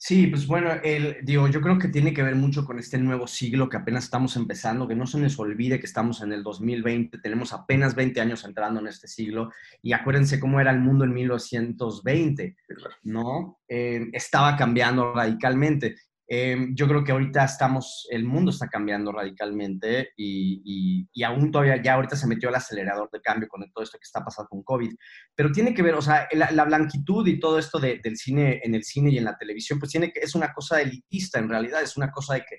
[0.00, 3.26] Sí, pues bueno, el, digo, yo creo que tiene que ver mucho con este nuevo
[3.26, 7.18] siglo que apenas estamos empezando, que no se nos olvide que estamos en el 2020,
[7.18, 9.50] tenemos apenas 20 años entrando en este siglo,
[9.82, 12.56] y acuérdense cómo era el mundo en 1920,
[13.02, 13.58] ¿no?
[13.68, 15.96] Eh, estaba cambiando radicalmente.
[16.30, 21.80] Em, yo creo que ahorita estamos, el mundo está cambiando radicalmente y, y, aún todavía,
[21.82, 24.62] ya ahorita se metió el acelerador de cambio con todo esto que está pasando con
[24.62, 24.92] COVID.
[25.34, 28.84] Pero tiene que ver, o sea, la, blanquitud y todo esto del cine, en el
[28.84, 31.96] cine y en la televisión, pues tiene que, es una cosa elitista en realidad, es
[31.96, 32.56] una cosa de que,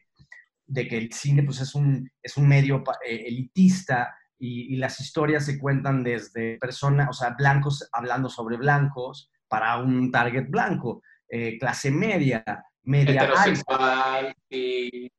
[0.65, 5.45] de que el cine pues es un, es un medio eh, elitista y, las historias
[5.45, 11.59] se cuentan desde personas, o sea, blancos hablando sobre blancos para un target blanco, eh,
[11.59, 12.43] clase media
[12.89, 15.11] media heterosexual y...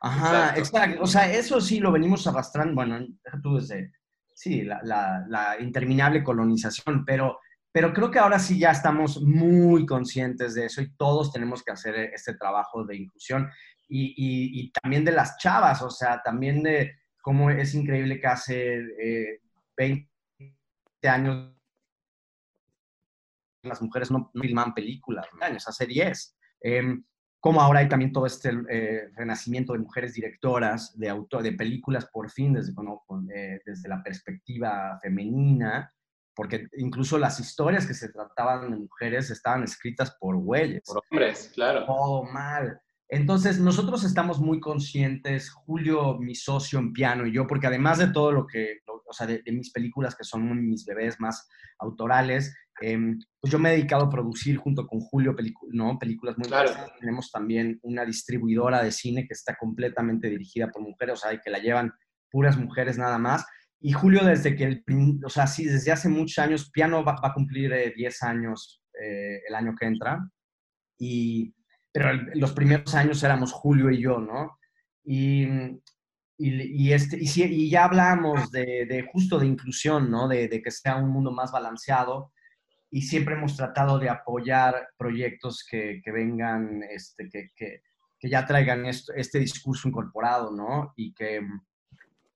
[0.00, 1.02] Ajá, exacto.
[1.02, 2.98] O sea, eso sí lo venimos arrastrando, bueno,
[3.40, 3.92] tú desde,
[4.34, 4.80] sí, la,
[5.28, 7.38] la, interminable colonización, pero,
[7.70, 11.70] pero creo que ahora sí ya estamos muy conscientes de eso y todos tenemos que
[11.70, 13.48] hacer este trabajo de inclusión
[13.88, 18.78] y, y, también de las chavas, o sea, también de cómo es increíble que hace
[18.98, 19.40] eh,
[19.76, 20.08] 20
[21.04, 21.52] años
[23.62, 26.36] las mujeres no, no filman películas, años, hace 10.
[26.62, 27.04] Em,
[27.42, 32.06] como ahora hay también todo este eh, renacimiento de mujeres directoras de, autor, de películas
[32.06, 32.72] por fin desde,
[33.34, 35.92] eh, desde la perspectiva femenina,
[36.36, 40.82] porque incluso las historias que se trataban de mujeres estaban escritas por güeyes.
[40.86, 41.84] Por hombres, claro.
[41.84, 42.80] Todo mal.
[43.08, 48.06] Entonces, nosotros estamos muy conscientes, Julio, mi socio en piano y yo, porque además de
[48.06, 51.48] todo lo que, o sea, de, mis películas que son mis bebés más
[51.80, 55.36] autorales, em, pues yo me he dedicado a producir junto con Julio
[55.72, 55.98] ¿no?
[55.98, 56.70] películas muy claro.
[56.98, 61.50] Tenemos también una distribuidora de cine que está completamente dirigida por mujeres, o sea, que
[61.50, 61.92] la llevan
[62.30, 63.44] puras mujeres nada más.
[63.80, 64.84] Y Julio, desde que, el,
[65.24, 69.40] o sea, sí, desde hace muchos años, Piano va, a cumplir 10 eh, años eh,
[69.46, 70.20] el año que entra.
[70.98, 71.54] Y
[71.92, 74.58] pero los primeros años éramos Julio y yo, ¿no?
[75.04, 75.46] Y,
[76.38, 80.26] y, este, y, y ya hablamos de, de, justo de inclusión, ¿no?
[80.26, 82.31] De, de, que sea un mundo más balanceado
[82.92, 87.80] y siempre hemos tratado de apoyar proyectos que, que vengan, este, que, que,
[88.20, 90.92] que, ya traigan este discurso incorporado, ¿no?
[90.94, 91.40] Y que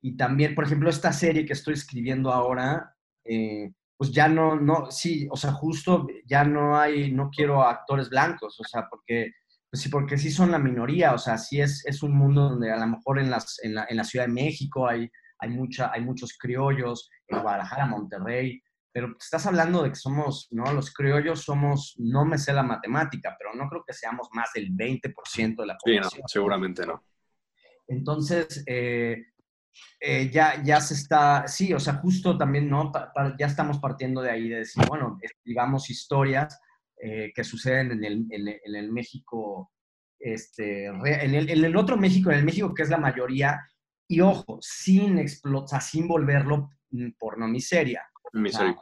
[0.01, 4.91] y también, por ejemplo, esta serie que estoy escribiendo ahora, eh, pues ya no, no,
[4.91, 9.33] sí, o sea, justo ya no hay, no quiero actores blancos, o sea, porque,
[9.71, 12.73] pues sí, porque sí son la minoría, o sea, sí es, es un mundo donde
[12.73, 15.91] a lo mejor en, las, en, la, en la Ciudad de México hay, hay, mucha,
[15.93, 18.63] hay muchos criollos, en Guadalajara, Monterrey,
[18.97, 20.73] pero estás hablando de que somos, ¿no?
[20.73, 24.75] Los criollos somos, no me sé la matemática, pero no creo que seamos más del
[24.75, 26.11] 20% de la población.
[26.11, 27.05] Sí, no, seguramente no.
[27.87, 29.23] Entonces, eh,
[30.01, 32.91] eh, ya, ya se está, sí, o sea, justo también, ¿no?
[33.39, 36.59] ya estamos partiendo de ahí, de decir, bueno, digamos historias
[36.97, 39.73] eh, que suceden en el, en, el, México,
[40.19, 43.61] este, en el, en el otro México, en el México que es la mayoría,
[44.09, 46.71] y ojo, sin explotar, sin volverlo
[47.19, 48.03] porno miseria.
[48.33, 48.77] Miseria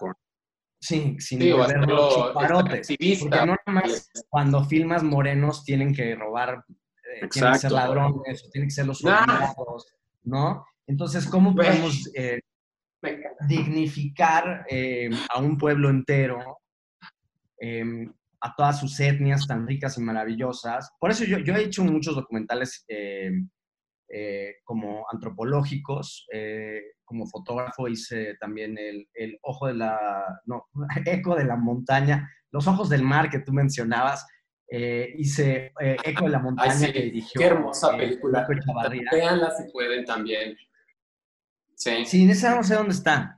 [0.85, 2.89] Sí, sin volverlo chiparotes.
[3.21, 8.51] Porque no nada más cuando filmas morenos tienen que robar, eh, tienen que ser ladrones,
[8.53, 9.87] tienen que ser los soldados,
[10.25, 10.67] ¿no?
[10.87, 12.41] Entonces, ¿cómo podemos eh,
[13.49, 16.61] dignificar eh, a un pueblo entero,
[18.41, 20.91] a todas sus etnias tan ricas y maravillosas?
[21.01, 22.85] Por eso yo, yo he hecho muchos documentales
[24.17, 26.29] eh, como antropológicos,
[27.05, 30.67] como fotógrafo hice también el, el, ojo de la, no,
[31.07, 34.27] eco de la montaña, los ojos del mar que tú mencionabas.
[34.69, 37.41] hice Eco de la Montaña que dirigió.
[37.41, 38.47] Qué hermosa película.
[39.11, 40.57] Veanla si pueden también.
[41.75, 42.05] Sí.
[42.07, 43.35] Sí, esa no sé dónde está,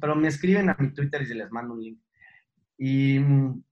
[0.00, 2.00] pero me escriben a mi Twitter y se les mando un link.
[2.78, 3.62] Y mm,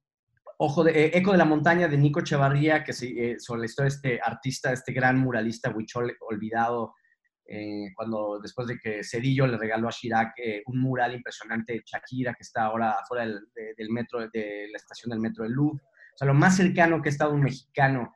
[0.65, 3.91] Ojo de, eh, Eco de la Montaña de Nico Chevarría, que eh, sobre la historia
[3.91, 6.95] de este artista, este gran muralista Huichol olvidado,
[7.49, 10.35] eh, cuando después de que Cedillo le regaló a Chirac
[10.67, 15.19] un mural impresionante de Shakira, que está ahora afuera del, metro, de la estación del
[15.19, 15.83] metro del Louvre.
[15.83, 18.15] O sea, lo más cercano que ha estado un mexicano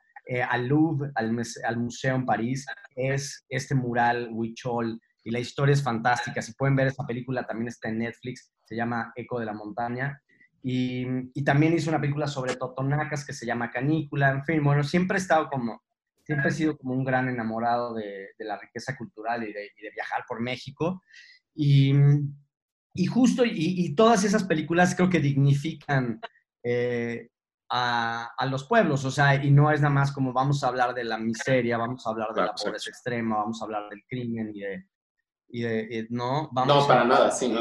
[0.48, 5.82] al Louvre, al, al, museo en París, es este mural Huichol y la historia es
[5.82, 6.40] fantástica.
[6.40, 10.22] Si pueden ver esa película, también está en Netflix, se llama Eco de la Montaña.
[10.62, 14.82] Y, y también hizo una película sobre totonacas que se llama Canícula, en fin, bueno,
[14.82, 15.82] siempre he estado como,
[16.26, 19.82] siempre he sido como un gran enamorado de, de la riqueza cultural y de, y
[19.82, 21.02] de, viajar por México.
[21.54, 21.94] Y,
[22.94, 26.20] y justo, y, todas esas películas creo que dignifican
[26.64, 27.28] eh,
[27.70, 30.94] a, a, los pueblos, o sea, y no es nada más como vamos a hablar
[30.94, 34.50] de la miseria, vamos a hablar de la pobreza extrema, vamos a hablar del crimen
[34.52, 34.88] y de,
[35.48, 37.54] y, de, no, vamos No, para nada, sí.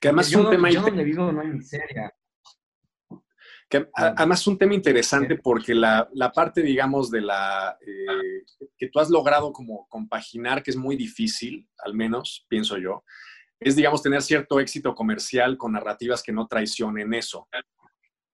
[0.00, 0.70] Que además es un tema...
[0.70, 2.12] Yo donde vivo no hay miseria.
[3.68, 7.76] Que además es un tema interesante porque la, la parte, digamos, de la...
[7.80, 8.44] Eh,
[8.76, 13.04] que tú has logrado como compaginar, que es muy difícil, al menos, pienso yo,
[13.60, 17.48] es, digamos, tener cierto éxito comercial con narrativas que no traicionen eso.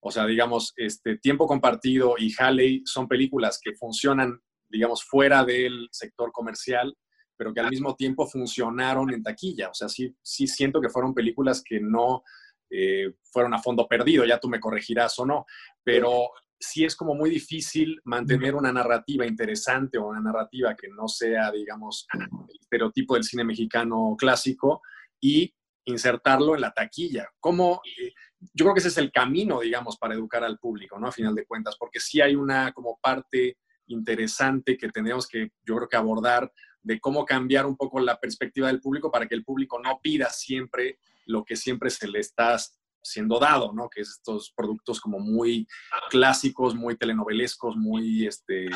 [0.01, 5.89] O sea, digamos, este, Tiempo Compartido y Halley son películas que funcionan, digamos, fuera del
[5.93, 6.97] sector comercial,
[7.41, 9.71] pero que al mismo tiempo funcionaron en taquilla.
[9.71, 12.23] O sea, sí, sí siento que fueron películas que no
[12.69, 15.47] eh, fueron a fondo perdido, ya tú me corregirás o no,
[15.83, 21.09] pero sí es como muy difícil mantener una narrativa interesante o una narrativa que no
[21.09, 24.83] sea, digamos, el estereotipo del cine mexicano clásico
[25.19, 25.51] y
[25.87, 27.27] insertarlo en la taquilla.
[27.41, 27.81] ¿Cómo?
[27.87, 28.13] Eh,
[28.53, 31.07] yo creo que ese es el camino, digamos, para educar al público, ¿no?
[31.07, 35.77] A final de cuentas, porque sí hay una como parte interesante que tenemos que, yo
[35.77, 39.45] creo que abordar de cómo cambiar un poco la perspectiva del público para que el
[39.45, 42.57] público no pida siempre lo que siempre se le está
[43.03, 43.89] siendo dado, ¿no?
[43.89, 45.67] Que es estos productos como muy
[46.11, 48.69] clásicos, muy telenovelescos, muy este,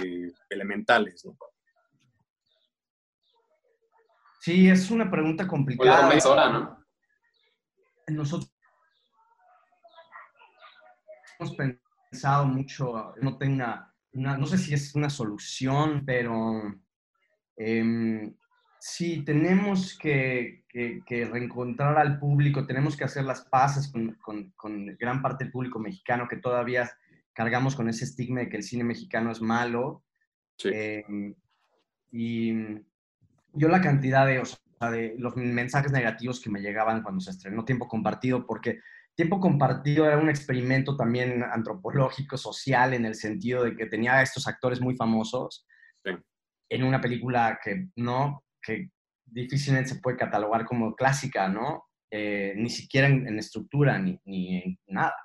[0.49, 1.37] elementales, ¿no?
[4.40, 6.07] Sí, es una pregunta complicada.
[6.27, 6.85] Hora, ¿no?
[8.09, 8.53] Nosotros
[11.38, 13.64] hemos pensado mucho, no tengo
[14.12, 16.62] una, no sé si es una solución, pero
[17.57, 18.33] eh,
[18.81, 20.64] sí, tenemos que,
[21.09, 23.90] reencontrar al público, tenemos que hacer las paces
[24.21, 24.55] con,
[24.99, 26.90] gran parte del público mexicano que todavía
[27.33, 30.05] cargamos con ese estigma de que el cine mexicano es malo.
[30.64, 31.35] Em,
[32.12, 32.53] y
[33.53, 34.43] yo la cantidad de,
[34.90, 38.81] de los mensajes negativos que me llegaban cuando se estrenó Tiempo Compartido, porque
[39.14, 44.49] Tiempo Compartido era un experimento también antropológico, social, en el sentido de que tenía estos
[44.49, 45.67] actores muy famosos.
[46.68, 48.90] En una película que no, que
[49.24, 51.85] difícilmente se puede catalogar como clásica, ¿no?
[52.11, 55.16] Eh, ni siquiera en, estructura ni, ni, en nada.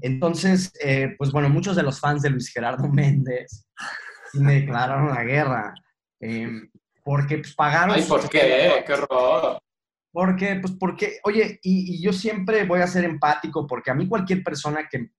[0.00, 3.66] Entonces, eh, pues bueno, muchos de los fans de Luis Gerardo Méndez
[4.34, 5.74] me declararon la guerra.
[6.20, 6.70] Em,
[7.02, 7.96] porque pues pagaron...
[7.96, 8.84] Ay, ¿por qué?
[8.86, 9.58] ¡Qué horror!
[10.12, 14.08] Porque, pues porque, oye, y, y, yo siempre voy a ser empático porque a mí
[14.08, 15.10] cualquier persona que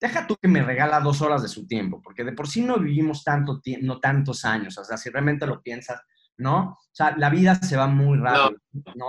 [0.00, 2.78] deja tú que me regala dos horas de su tiempo, porque de por sí no
[2.78, 6.00] vivimos tanto no tantos años, o sea, si realmente lo piensas,
[6.38, 6.70] ¿no?
[6.70, 8.58] O sea, la vida se va muy rápido,
[8.94, 9.06] ¿no?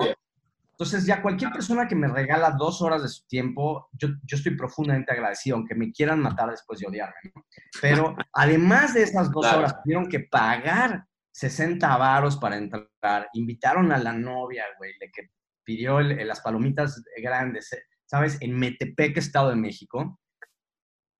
[0.71, 4.55] Entonces ya cualquier persona que me regala dos horas de su tiempo, yo, yo estoy
[4.55, 7.13] profundamente agradecido, aunque me quieran matar después de odiarme.
[7.35, 7.45] ¿no?
[7.79, 9.59] Pero además de esas dos Claro.
[9.59, 13.29] horas, tuvieron que pagar 60 varos para entrar.
[13.33, 15.29] Invitaron a la novia, güey, de que
[15.63, 17.69] pidió el- las palomitas grandes,
[18.05, 18.37] ¿sabes?
[18.41, 20.19] En Metepec, Estado de México.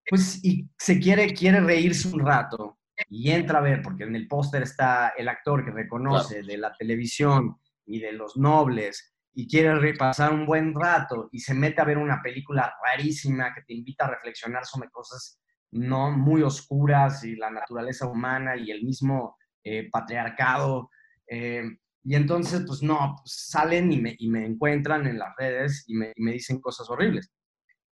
[0.09, 4.27] Pues, y se quiere, quiere reírse un rato y entra a ver, porque en el
[4.27, 9.73] póster está el actor que reconoce de la televisión y de los nobles y quiere
[9.75, 13.73] re- pasar un buen rato y se mete a ver una película rarísima que te
[13.73, 15.39] invita a reflexionar sobre cosas
[15.71, 20.89] no muy oscuras y la naturaleza humana y el mismo eh, patriarcado.
[21.27, 21.63] eh,
[22.03, 25.93] y entonces, pues no, pues, salen y me, y me encuentran en las redes y
[25.95, 27.31] me, y me dicen cosas horribles.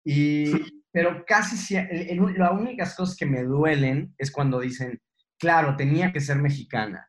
[0.05, 0.53] Y,
[0.93, 5.01] pero casi si, el- el- las únicas cosas que me duelen es cuando dicen,
[5.39, 7.09] claro, tenía que ser mexicana.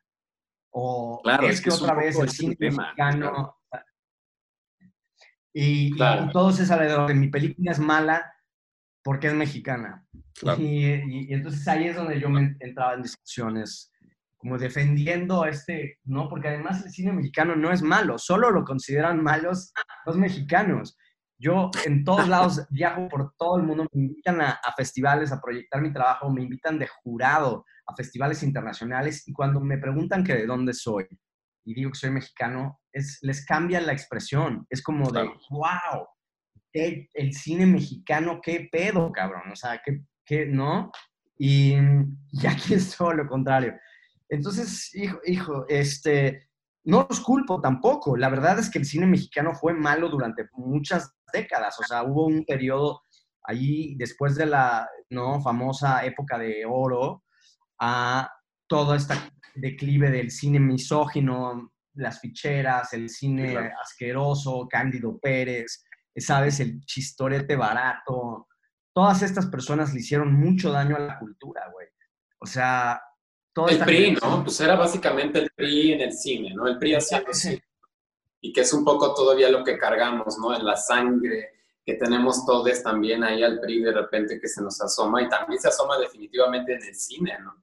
[0.70, 3.56] O Claro, es que es otra vez el cine tema, mexicano.
[5.52, 6.26] Y, y- Claro.
[6.26, 8.32] y todos es alrededor de mi película es mala
[9.02, 10.04] porque es mexicana.
[10.34, 10.60] Claro.
[10.60, 13.90] Y, y- y entonces ahí es donde yo me entraba en discusiones,
[14.36, 16.28] como defendiendo este, ¿no?
[16.28, 19.72] Porque además el cine mexicano no es malo, solo lo consideran malos
[20.04, 20.96] los mexicanos.
[21.38, 25.40] Yo en todos lados viajo por todo el mundo, me invitan a, a festivales a
[25.40, 30.34] proyectar mi trabajo, me invitan de jurado a festivales internacionales y cuando me preguntan que
[30.34, 31.06] de dónde soy
[31.64, 34.66] y digo que soy mexicano, es, les cambia la expresión.
[34.70, 35.40] Es como de, Claro.
[35.50, 36.06] wow,
[36.72, 39.50] ¿qué- el cine mexicano, qué pedo, cabrón.
[39.52, 40.90] O sea, ¿qué, qué no?
[41.38, 43.74] Y, y aquí es todo lo contrario.
[44.28, 46.48] Entonces, hijo, hijo, este,
[46.84, 48.16] no los culpo tampoco.
[48.16, 51.78] La verdad es que el cine mexicano fue malo durante muchas décadas.
[51.80, 53.02] O sea, hubo un periodo
[53.42, 55.40] ahí, después de la ¿no?
[55.40, 57.24] famosa época de oro,
[57.80, 58.30] a
[58.68, 59.14] todo este
[59.54, 63.70] declive del cine misógino, las ficheras, el cine Claro.
[63.82, 65.84] asqueroso, Cándido Pérez,
[66.16, 66.60] ¿sabes?
[66.60, 68.48] El chistorete barato.
[68.94, 71.86] Todas estas personas le hicieron mucho daño a la cultura, güey.
[72.38, 73.00] O sea,
[73.54, 74.42] toda El esta PRI, generación- ¿no?
[74.44, 76.66] Pues era básicamente el PRI en el cine, ¿no?
[76.66, 77.60] El PRI haciendo Sí.
[78.40, 80.54] Y que es un poco todavía lo que cargamos, ¿no?
[80.54, 81.50] En la sangre,
[81.84, 85.60] que tenemos todos también ahí al PRI de repente que se nos asoma y también
[85.60, 87.62] se asoma definitivamente en el cine, ¿no?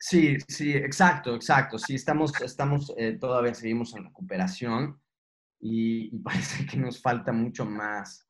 [0.00, 1.76] Sí, sí, exacto, exacto.
[1.78, 5.00] Sí, estamos, estamos eh, todavía seguimos en recuperación
[5.60, 8.28] y, y parece que nos falta mucho más.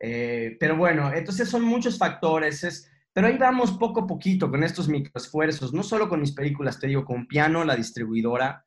[0.00, 4.64] Eh, pero bueno, entonces son muchos factores, es, pero ahí vamos poco a poquito con
[4.64, 8.66] estos microesfuerzos, no solo con mis películas, te digo, con Piano, la distribuidora,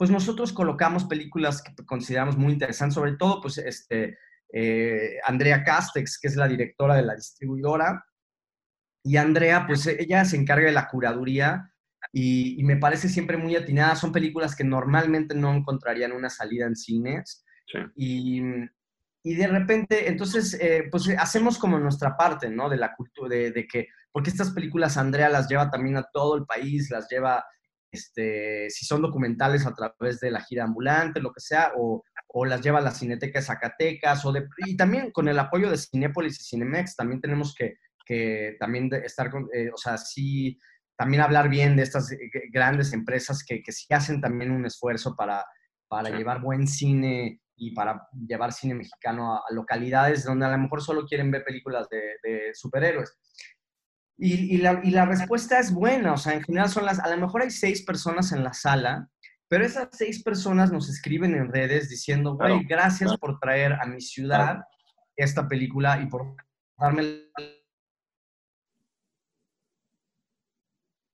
[0.00, 4.16] pues nosotros colocamos películas que consideramos muy interesantes, sobre todo, pues, este,
[4.50, 8.02] eh, Andrea Castex, que es la directora de la distribuidora,
[9.04, 11.70] y Andrea, pues ella se encarga de la curaduría
[12.14, 13.94] y, y me parece siempre muy atinada.
[13.94, 17.44] Son películas que normalmente no encontrarían una salida en cines.
[17.66, 17.78] Sí.
[17.94, 18.42] Y,
[19.22, 22.70] y de repente, entonces, eh, pues hacemos como nuestra parte, ¿no?
[22.70, 26.38] De la cultura, de, de que, porque estas películas Andrea las lleva también a todo
[26.38, 27.44] el país, las lleva,
[27.92, 32.44] este, si son documentales a través de la gira ambulante, lo que sea, o, o
[32.44, 35.76] las lleva a la Cineteca de Zacatecas, o de, y también con el apoyo de
[35.78, 37.76] Cinépolis y Cinemex, también tenemos que,
[38.06, 40.58] que también de estar con, eh, o sea, sí,
[40.96, 42.18] también hablar bien de estas eh,
[42.52, 45.44] grandes empresas que, que sí hacen también un esfuerzo para,
[45.88, 46.16] para Sí.
[46.16, 50.82] llevar buen cine y para llevar cine mexicano a, a localidades donde a lo mejor
[50.82, 53.18] solo quieren ver películas de, de superhéroes.
[54.22, 57.08] Y, y, la, y la respuesta es buena, o sea, en general son las, a
[57.08, 59.08] lo mejor hay seis personas en la sala,
[59.48, 63.18] pero esas seis personas nos escriben en redes diciendo, güey, Claro, gracias claro.
[63.18, 64.60] por traer a mi ciudad
[65.16, 66.36] esta película y por
[66.78, 67.24] darme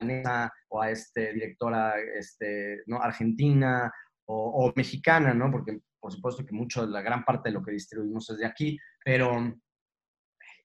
[0.00, 3.00] la o a este directora este, ¿no?
[3.00, 3.92] argentina
[4.24, 5.50] o, o mexicana, ¿no?
[5.50, 8.78] Porque por supuesto que mucho, la gran parte de lo que distribuimos es de aquí,
[9.04, 9.54] pero...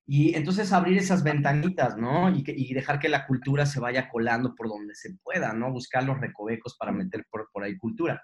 [0.07, 2.29] Y entonces abrir esas ventanitas, ¿no?
[2.29, 5.71] Y, y dejar que la cultura se vaya colando por donde se pueda, ¿no?
[5.71, 8.21] Buscar los recovecos para meter por, por ahí cultura.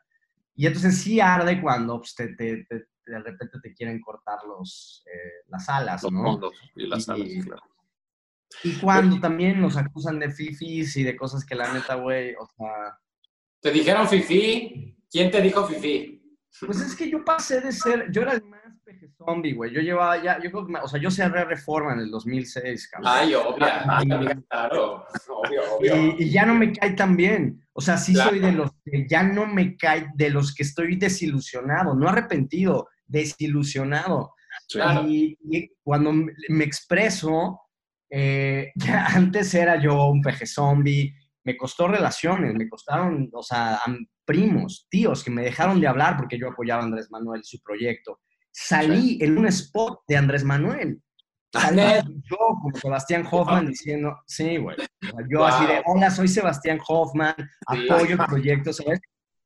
[0.56, 5.04] Y entonces sí arde cuando pues, te, te, te, de repente te quieren cortar los,
[5.06, 6.24] eh, las alas, Los ¿no?
[6.24, 7.62] fondos y las Y- salas, claro.
[8.64, 12.48] Y cuando también nos acusan de fifis y de cosas que la neta, güey, o
[12.58, 12.98] sea...
[13.62, 14.98] ¿Te dijeron Fifi?
[15.12, 16.17] ¿Quién te dijo Fifi?
[16.66, 19.72] Pues es que yo pasé de ser, yo era el más peje zombie, güey.
[19.74, 23.12] Yo llevaba ya, yo creo que, o sea, yo cerré Reforma en el 2006, cabrón.
[23.14, 24.08] Ay, Ah, ay,
[24.50, 25.96] claro, obvio, obvio.
[26.18, 27.62] Y, y ya no me cae tan bien.
[27.74, 28.30] O sea, sí Claro.
[28.32, 32.88] soy de los que ya no me cae, de los que estoy desilusionado, no arrepentido,
[33.06, 34.34] desilusionado.
[34.70, 35.08] Claro.
[35.08, 37.62] Y, y cuando me me expreso,
[38.10, 41.14] eh, ya antes era yo un peje zombie,
[41.48, 43.80] me costó relaciones, me costaron, o sea,
[44.26, 47.62] primos, tíos que me dejaron de hablar porque yo apoyaba a Andrés Manuel y su
[47.62, 48.20] proyecto.
[48.52, 51.02] Salí en un spot de Andrés Manuel.
[51.54, 51.82] Salí
[52.30, 54.76] yo como Sebastián Hoffman diciendo, sí, güey.
[55.30, 57.34] Yo así de, hola, soy Sebastián Hoffman,
[57.66, 59.00] apoyo el proyecto, ¿sabes?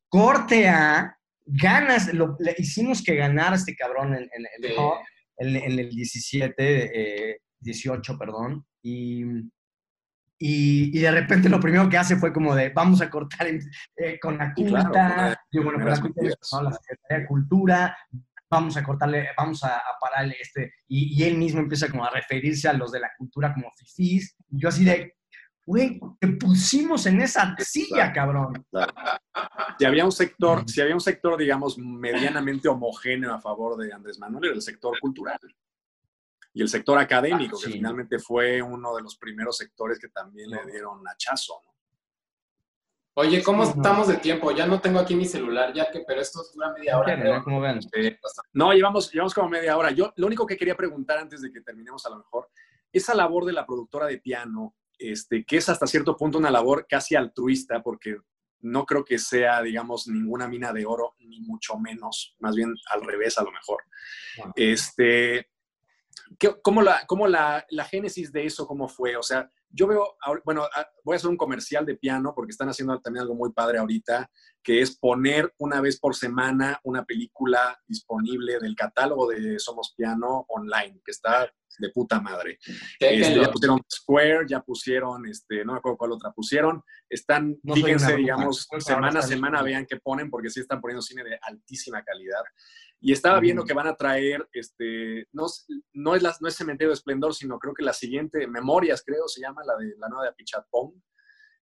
[0.10, 4.28] Corte a, ganas, lo, le hicimos que ganar a este cabrón en,
[5.38, 9.24] en, el 17, 18, eh, perdón, y
[10.44, 14.40] y, de repente lo primero que hace fue como de, vamos a cortar eh, con
[14.40, 17.98] la culta, bueno, con la, la Secretaría de Cultura,
[18.50, 22.74] vamos a cortarle, vamos a, pararle este, y, él mismo empieza como a referirse a
[22.74, 25.16] los de la cultura como fifís, y yo así de,
[25.64, 28.66] güey, te pusimos en esa silla, cabrón.
[29.78, 34.18] Si había un sector, si había un sector, digamos, medianamente homogéneo a favor de Andrés
[34.18, 35.40] Manuel, era el sector cultural
[36.54, 40.66] y el sector académico, que finalmente fue uno de los primeros sectores que también le
[40.66, 41.62] dieron hachazo.
[41.66, 41.72] ¿no?
[43.14, 44.52] Oye, ¿cómo estamos de tiempo?
[44.52, 47.44] Ya no tengo aquí mi celular, ya que, pero esto es una media hora.
[47.44, 47.80] ¿Cómo ven?
[48.54, 49.92] no, llevamos, llevamos como media hora.
[49.92, 52.50] Yo lo único que quería preguntar antes de que terminemos a lo mejor,
[52.92, 56.86] esa labor de la productora de piano, este, que es hasta cierto punto una labor
[56.88, 58.18] casi altruista, porque
[58.62, 63.02] no creo que sea, digamos, ninguna mina de oro, ni mucho menos, más bien al
[63.02, 63.84] revés a lo mejor.
[64.56, 65.50] Este,
[66.64, 69.16] ¿Cómo, la, cómo la, la, génesis de eso, cómo fue?
[69.16, 72.70] O sea, yo veo, bueno, ah, voy a hacer un comercial de piano porque están
[72.70, 74.30] haciendo también algo muy padre ahorita,
[74.64, 80.46] que es poner una vez por semana una película disponible del catálogo de Somos Piano
[80.50, 82.60] online, que está de puta madre.
[83.00, 86.84] Este, ya pusieron Square, ya pusieron, este, no me acuerdo cuál otra pusieron.
[87.10, 91.40] Están, fíjense, digamos, semana a semana vean qué ponen, porque sí están poniendo cine de
[91.42, 92.44] altísima calidad.
[93.04, 95.48] Y estaba viendo que van a traer, este, no,
[95.94, 99.28] no, es la, no es Cementerio de Esplendor, sino creo que la siguiente, Memorias, creo,
[99.28, 100.94] se llama, la de la nueva de Apichatpong.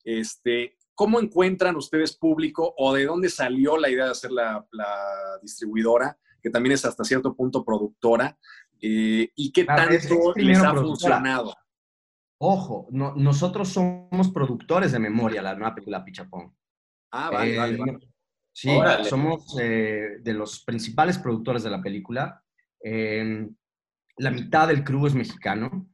[0.05, 4.65] Este, ¿Cómo encuentran ustedes público o de dónde salió la idea de hacer la,
[5.43, 8.39] distribuidora, que también es hasta cierto punto productora?
[8.81, 11.53] Eh, ¿Y qué tanto les ha funcionado?
[12.39, 16.55] Ojo, nosotros somos productores de memoria, la nueva película Pichapón.
[17.11, 18.14] Ah, vale, vale, vale.
[18.55, 18.71] Sí,
[19.03, 22.41] somos eh, de los principales productores de la película.
[22.81, 23.53] Em,
[24.19, 25.89] la mitad del crew es mexicano.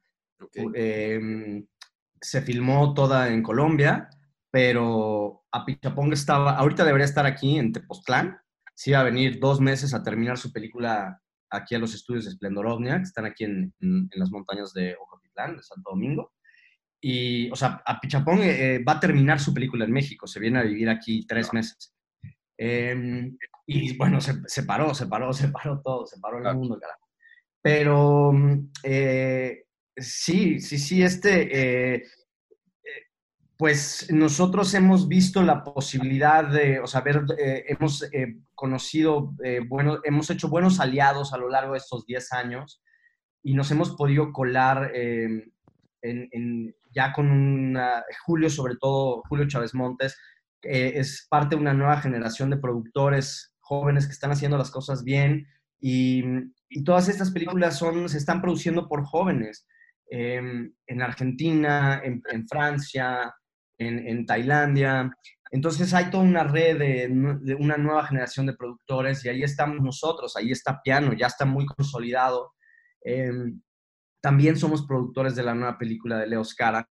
[0.75, 1.67] Em,
[2.21, 4.11] se filmó toda en Colombia,
[4.51, 8.39] pero Apichapong estaba, ahorita debería estar aquí en Tepoztlán.
[8.75, 12.33] Sí iba a venir dos meses a terminar su película aquí a los estudios de
[12.33, 13.73] Splendor que están aquí en,
[14.13, 16.35] las montañas de Ocotitlán, de Santo Domingo.
[17.01, 20.59] Y, o sea, Apichapong eh, eh, va a terminar su película en México, se viene
[20.59, 21.95] a vivir aquí tres meses.
[22.63, 26.79] Em, y bueno, se, se, paró, se paró, se paró todo, se paró el mundo,
[26.79, 27.09] carajo.
[27.63, 28.33] Pero
[28.83, 29.65] eh,
[29.97, 32.03] sí, sí, sí, este, eh,
[33.57, 38.05] pues nosotros hemos visto la posibilidad de, o sea, ver, eh, hemos
[38.55, 39.35] conocido,
[39.69, 42.83] bueno, hemos hecho buenos aliados a lo largo de estos 10 años
[43.43, 45.51] y nos hemos podido colar em,
[46.03, 50.19] en, en, ya con una, Julio, sobre todo, Julio Chávez Montes,
[50.63, 55.47] es parte de una nueva generación de productores jóvenes que están haciendo las cosas bien
[55.81, 56.25] y,
[56.85, 59.67] todas estas películas son, se están produciendo por jóvenes
[60.09, 63.35] em, en Argentina, en, Francia,
[63.79, 65.11] en, Tailandia.
[65.51, 70.37] Entonces hay toda una red de, una nueva generación de productores y ahí estamos nosotros,
[70.37, 72.53] ahí está Piano, ya está muy consolidado.
[73.03, 73.61] Em,
[74.23, 76.89] también somos productores de la nueva película de Leo Carax.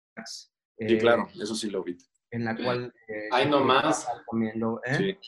[0.78, 1.98] sí, claro, eh, eso sí lo vi
[2.34, 2.94] en la cual...
[3.08, 4.08] Eh, nomás.
[4.86, 5.20] ¿eh?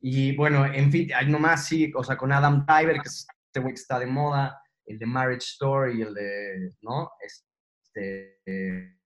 [0.00, 3.60] Y bueno, en fin, hay nomás, sí, o sea, con Adam Driver, que es este
[3.60, 7.12] güey que está de moda, el de Marriage Story, el de, ¿no?
[7.20, 8.98] Este...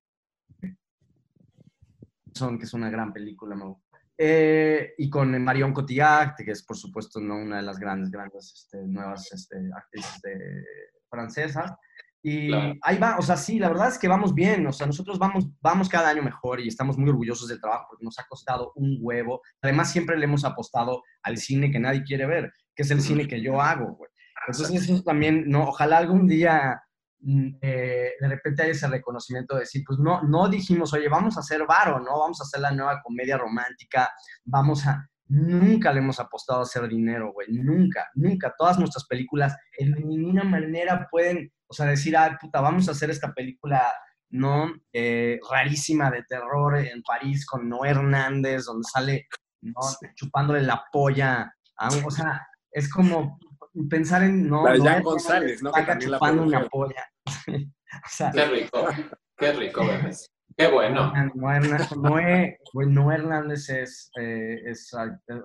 [2.34, 3.84] son, que es una gran película, ¿no?
[4.16, 7.36] Eh, y con Marion Cotillard, que es por supuesto ¿no?
[7.36, 10.64] una de las grandes, grandes este, nuevas este, actrices de,
[11.10, 11.72] francesas.
[12.24, 12.52] Y
[12.82, 15.48] ahí va, o sea, sí, la verdad es que vamos bien, o sea, nosotros vamos,
[15.60, 18.98] vamos cada año mejor y estamos muy orgullosos del trabajo porque nos ha costado un
[19.00, 19.42] huevo.
[19.60, 23.26] Además, siempre le hemos apostado al cine que nadie quiere ver, que es el cine
[23.26, 24.08] que yo hago, güey.
[24.46, 26.80] Entonces, eso también, no, ojalá algún día
[27.20, 31.36] mm, eh, de repente haya ese reconocimiento de decir, pues no, no dijimos, oye, vamos
[31.36, 32.20] a hacer varo, ¿no?
[32.20, 34.10] Vamos a hacer la nueva comedia romántica,
[34.44, 35.08] vamos a...
[35.28, 38.54] Nunca le hemos apostado a hacer dinero, güey, nunca, nunca.
[38.58, 43.08] Todas nuestras películas en ninguna manera pueden o sea, decir, ah, puta, vamos a hacer
[43.08, 43.90] esta película,
[44.28, 44.70] ¿no?
[44.92, 49.26] Eh, rarísima de terror en París con Noé Hernández, donde sale,
[49.62, 49.80] ¿no?
[50.14, 51.50] Chupándole la polla.
[52.04, 53.38] o sea, es como
[53.88, 54.68] pensar en, ¿no?
[54.68, 55.72] La González, ¿no?
[55.72, 57.08] Que chupando una polla.
[57.26, 58.86] o sea, qué rico,
[59.38, 59.82] qué rico,
[60.54, 61.10] Qué bueno.
[61.34, 64.90] Noé, Noé, Hernández es, eh, es,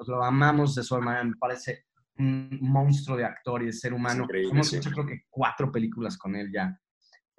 [0.06, 1.86] lo amamos de su hermana, me parece
[2.20, 4.28] un monstruo de actor y de ser humano.
[4.34, 6.80] Hemos hecho creo que cuatro películas con él ya.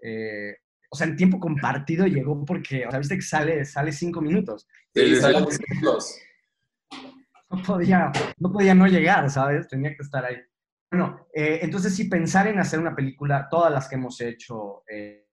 [0.03, 0.57] Eh,
[0.91, 4.67] o sea, en tiempo compartido llegó porque, o sea, viste que sale, sale cinco minutos.
[4.95, 6.19] Sí, sale minutos.
[7.51, 9.69] No podía, no podía no llegar, ¿sabes?
[9.69, 10.37] Tenía que estar ahí.
[10.91, 15.27] Bueno, eh, entonces sí, pensar en hacer una película, todas las que hemos hecho, eh,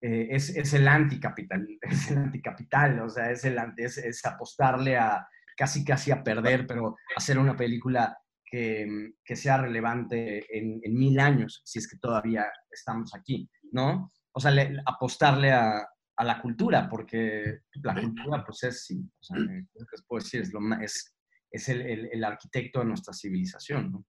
[0.00, 5.26] es, es, el anticapital, es el anticapital, o sea, es, el, es, es apostarle a
[5.56, 11.18] casi casi a perder, pero hacer una película que, que sea relevante en, en, mil
[11.18, 14.12] años, si es que todavía estamos aquí, ¿no?
[14.36, 14.52] o sea,
[14.84, 19.36] apostarle a, a, la cultura, porque la cultura, pues es, sí, o sea,
[20.06, 21.16] puedo decir, es, lo, es,
[21.50, 24.04] es el, el, el, arquitecto de nuestra civilización, ¿no?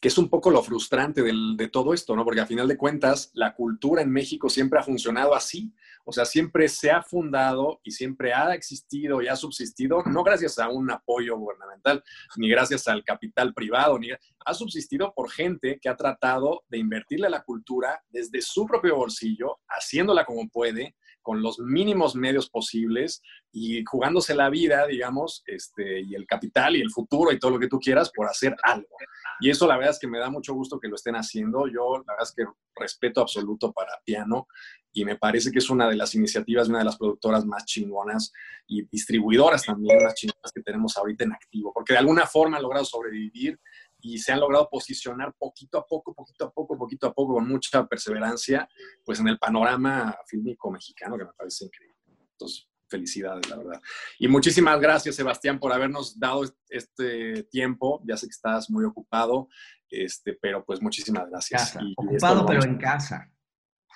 [0.00, 2.24] Que es un poco lo frustrante de todo esto, ¿no?
[2.24, 5.72] Porque a final de cuentas, la cultura en México siempre ha funcionado así.
[6.04, 10.58] O sea, siempre se ha fundado y siempre ha existido y ha subsistido, no gracias
[10.58, 12.02] a un apoyo gubernamental,
[12.36, 17.28] ni gracias al capital privado, ni ha subsistido por gente que ha tratado de invertirle
[17.28, 23.22] a la cultura desde su propio bolsillo, haciéndola como puede, con los mínimos medios posibles
[23.52, 27.58] y jugándose la vida, digamos, este, y el capital y el futuro y todo lo
[27.58, 28.96] que tú quieras por hacer algo.
[29.42, 31.66] Y eso la verdad es que me da mucho gusto que lo estén haciendo.
[31.66, 32.44] Yo la verdad es que
[32.76, 34.46] respeto absoluto para Piano
[34.92, 38.32] y me parece que es una de las iniciativas, una de las productoras más chingonas
[38.68, 42.62] y distribuidoras también más chingonas que tenemos ahorita en activo, porque de alguna forma han
[42.62, 43.58] logrado sobrevivir
[44.00, 47.48] y se han logrado posicionar poquito a poco, poquito a poco, poquito a poco, con
[47.48, 48.68] mucha perseverancia,
[49.04, 51.96] pues en el panorama fílmico mexicano, que me parece increíble.
[52.32, 53.82] Entonces, felicidades, la verdad.
[54.18, 58.00] Y muchísimas gracias, Sebastián, por habernos dado este tiempo.
[58.06, 59.48] Ya sé que estás muy ocupado,
[59.90, 61.76] este, pero pues muchísimas gracias.
[61.96, 63.28] ocupado, pero en casa.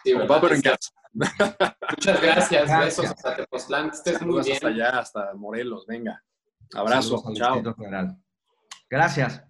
[0.02, 0.90] Sí, ocupado, pero en casa.
[1.14, 2.68] Muchas gracias.
[2.68, 2.84] gracias.
[2.84, 3.90] Besos hasta Tepoztlán.
[3.90, 4.56] Estés muy bien.
[4.56, 5.86] Hasta allá, hasta Morelos.
[5.86, 6.22] Venga.
[6.74, 7.22] Abrazo.
[7.34, 7.62] Chao.
[8.90, 9.42] Gracias.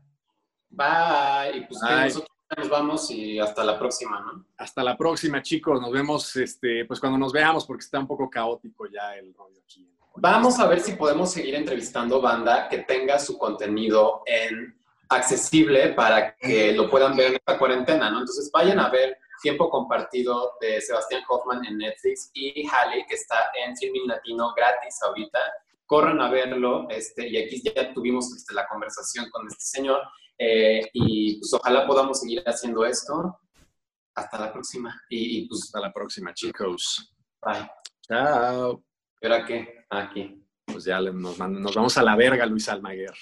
[0.69, 1.57] Bye.
[1.57, 4.47] Y pues nosotros nos vamos y hasta la próxima, ¿no?
[4.57, 5.81] Hasta la próxima, chicos.
[5.81, 9.61] Nos vemos, este, pues cuando nos veamos, porque está un poco caótico ya el rollo
[9.65, 9.89] aquí.
[10.17, 14.75] Vamos a ver si podemos seguir entrevistando banda que tenga su contenido en
[15.09, 18.21] accesible para que lo puedan ver en esta cuarentena, ¿no?
[18.21, 23.51] Entonces vayan a ver Tiempo Compartido de Sebastián Hoffman en Netflix y Halle, que está
[23.63, 25.39] en Filming Latino gratis ahorita.
[25.85, 30.01] Corran a verlo, este, y aquí ya tuvimos este, la conversación con este señor.
[30.39, 33.39] Eh, y pues ojalá podamos seguir haciendo esto.
[34.15, 35.03] Hasta la próxima.
[35.11, 37.15] Y, pues hasta la próxima, chicos.
[37.43, 37.71] Bye.
[38.03, 38.83] Chao.
[39.21, 39.85] ¿Y ahora qué?
[39.91, 40.43] Aquí.
[40.65, 43.15] Pues ya nos, nos vamos a la verga, Luis Almaguer.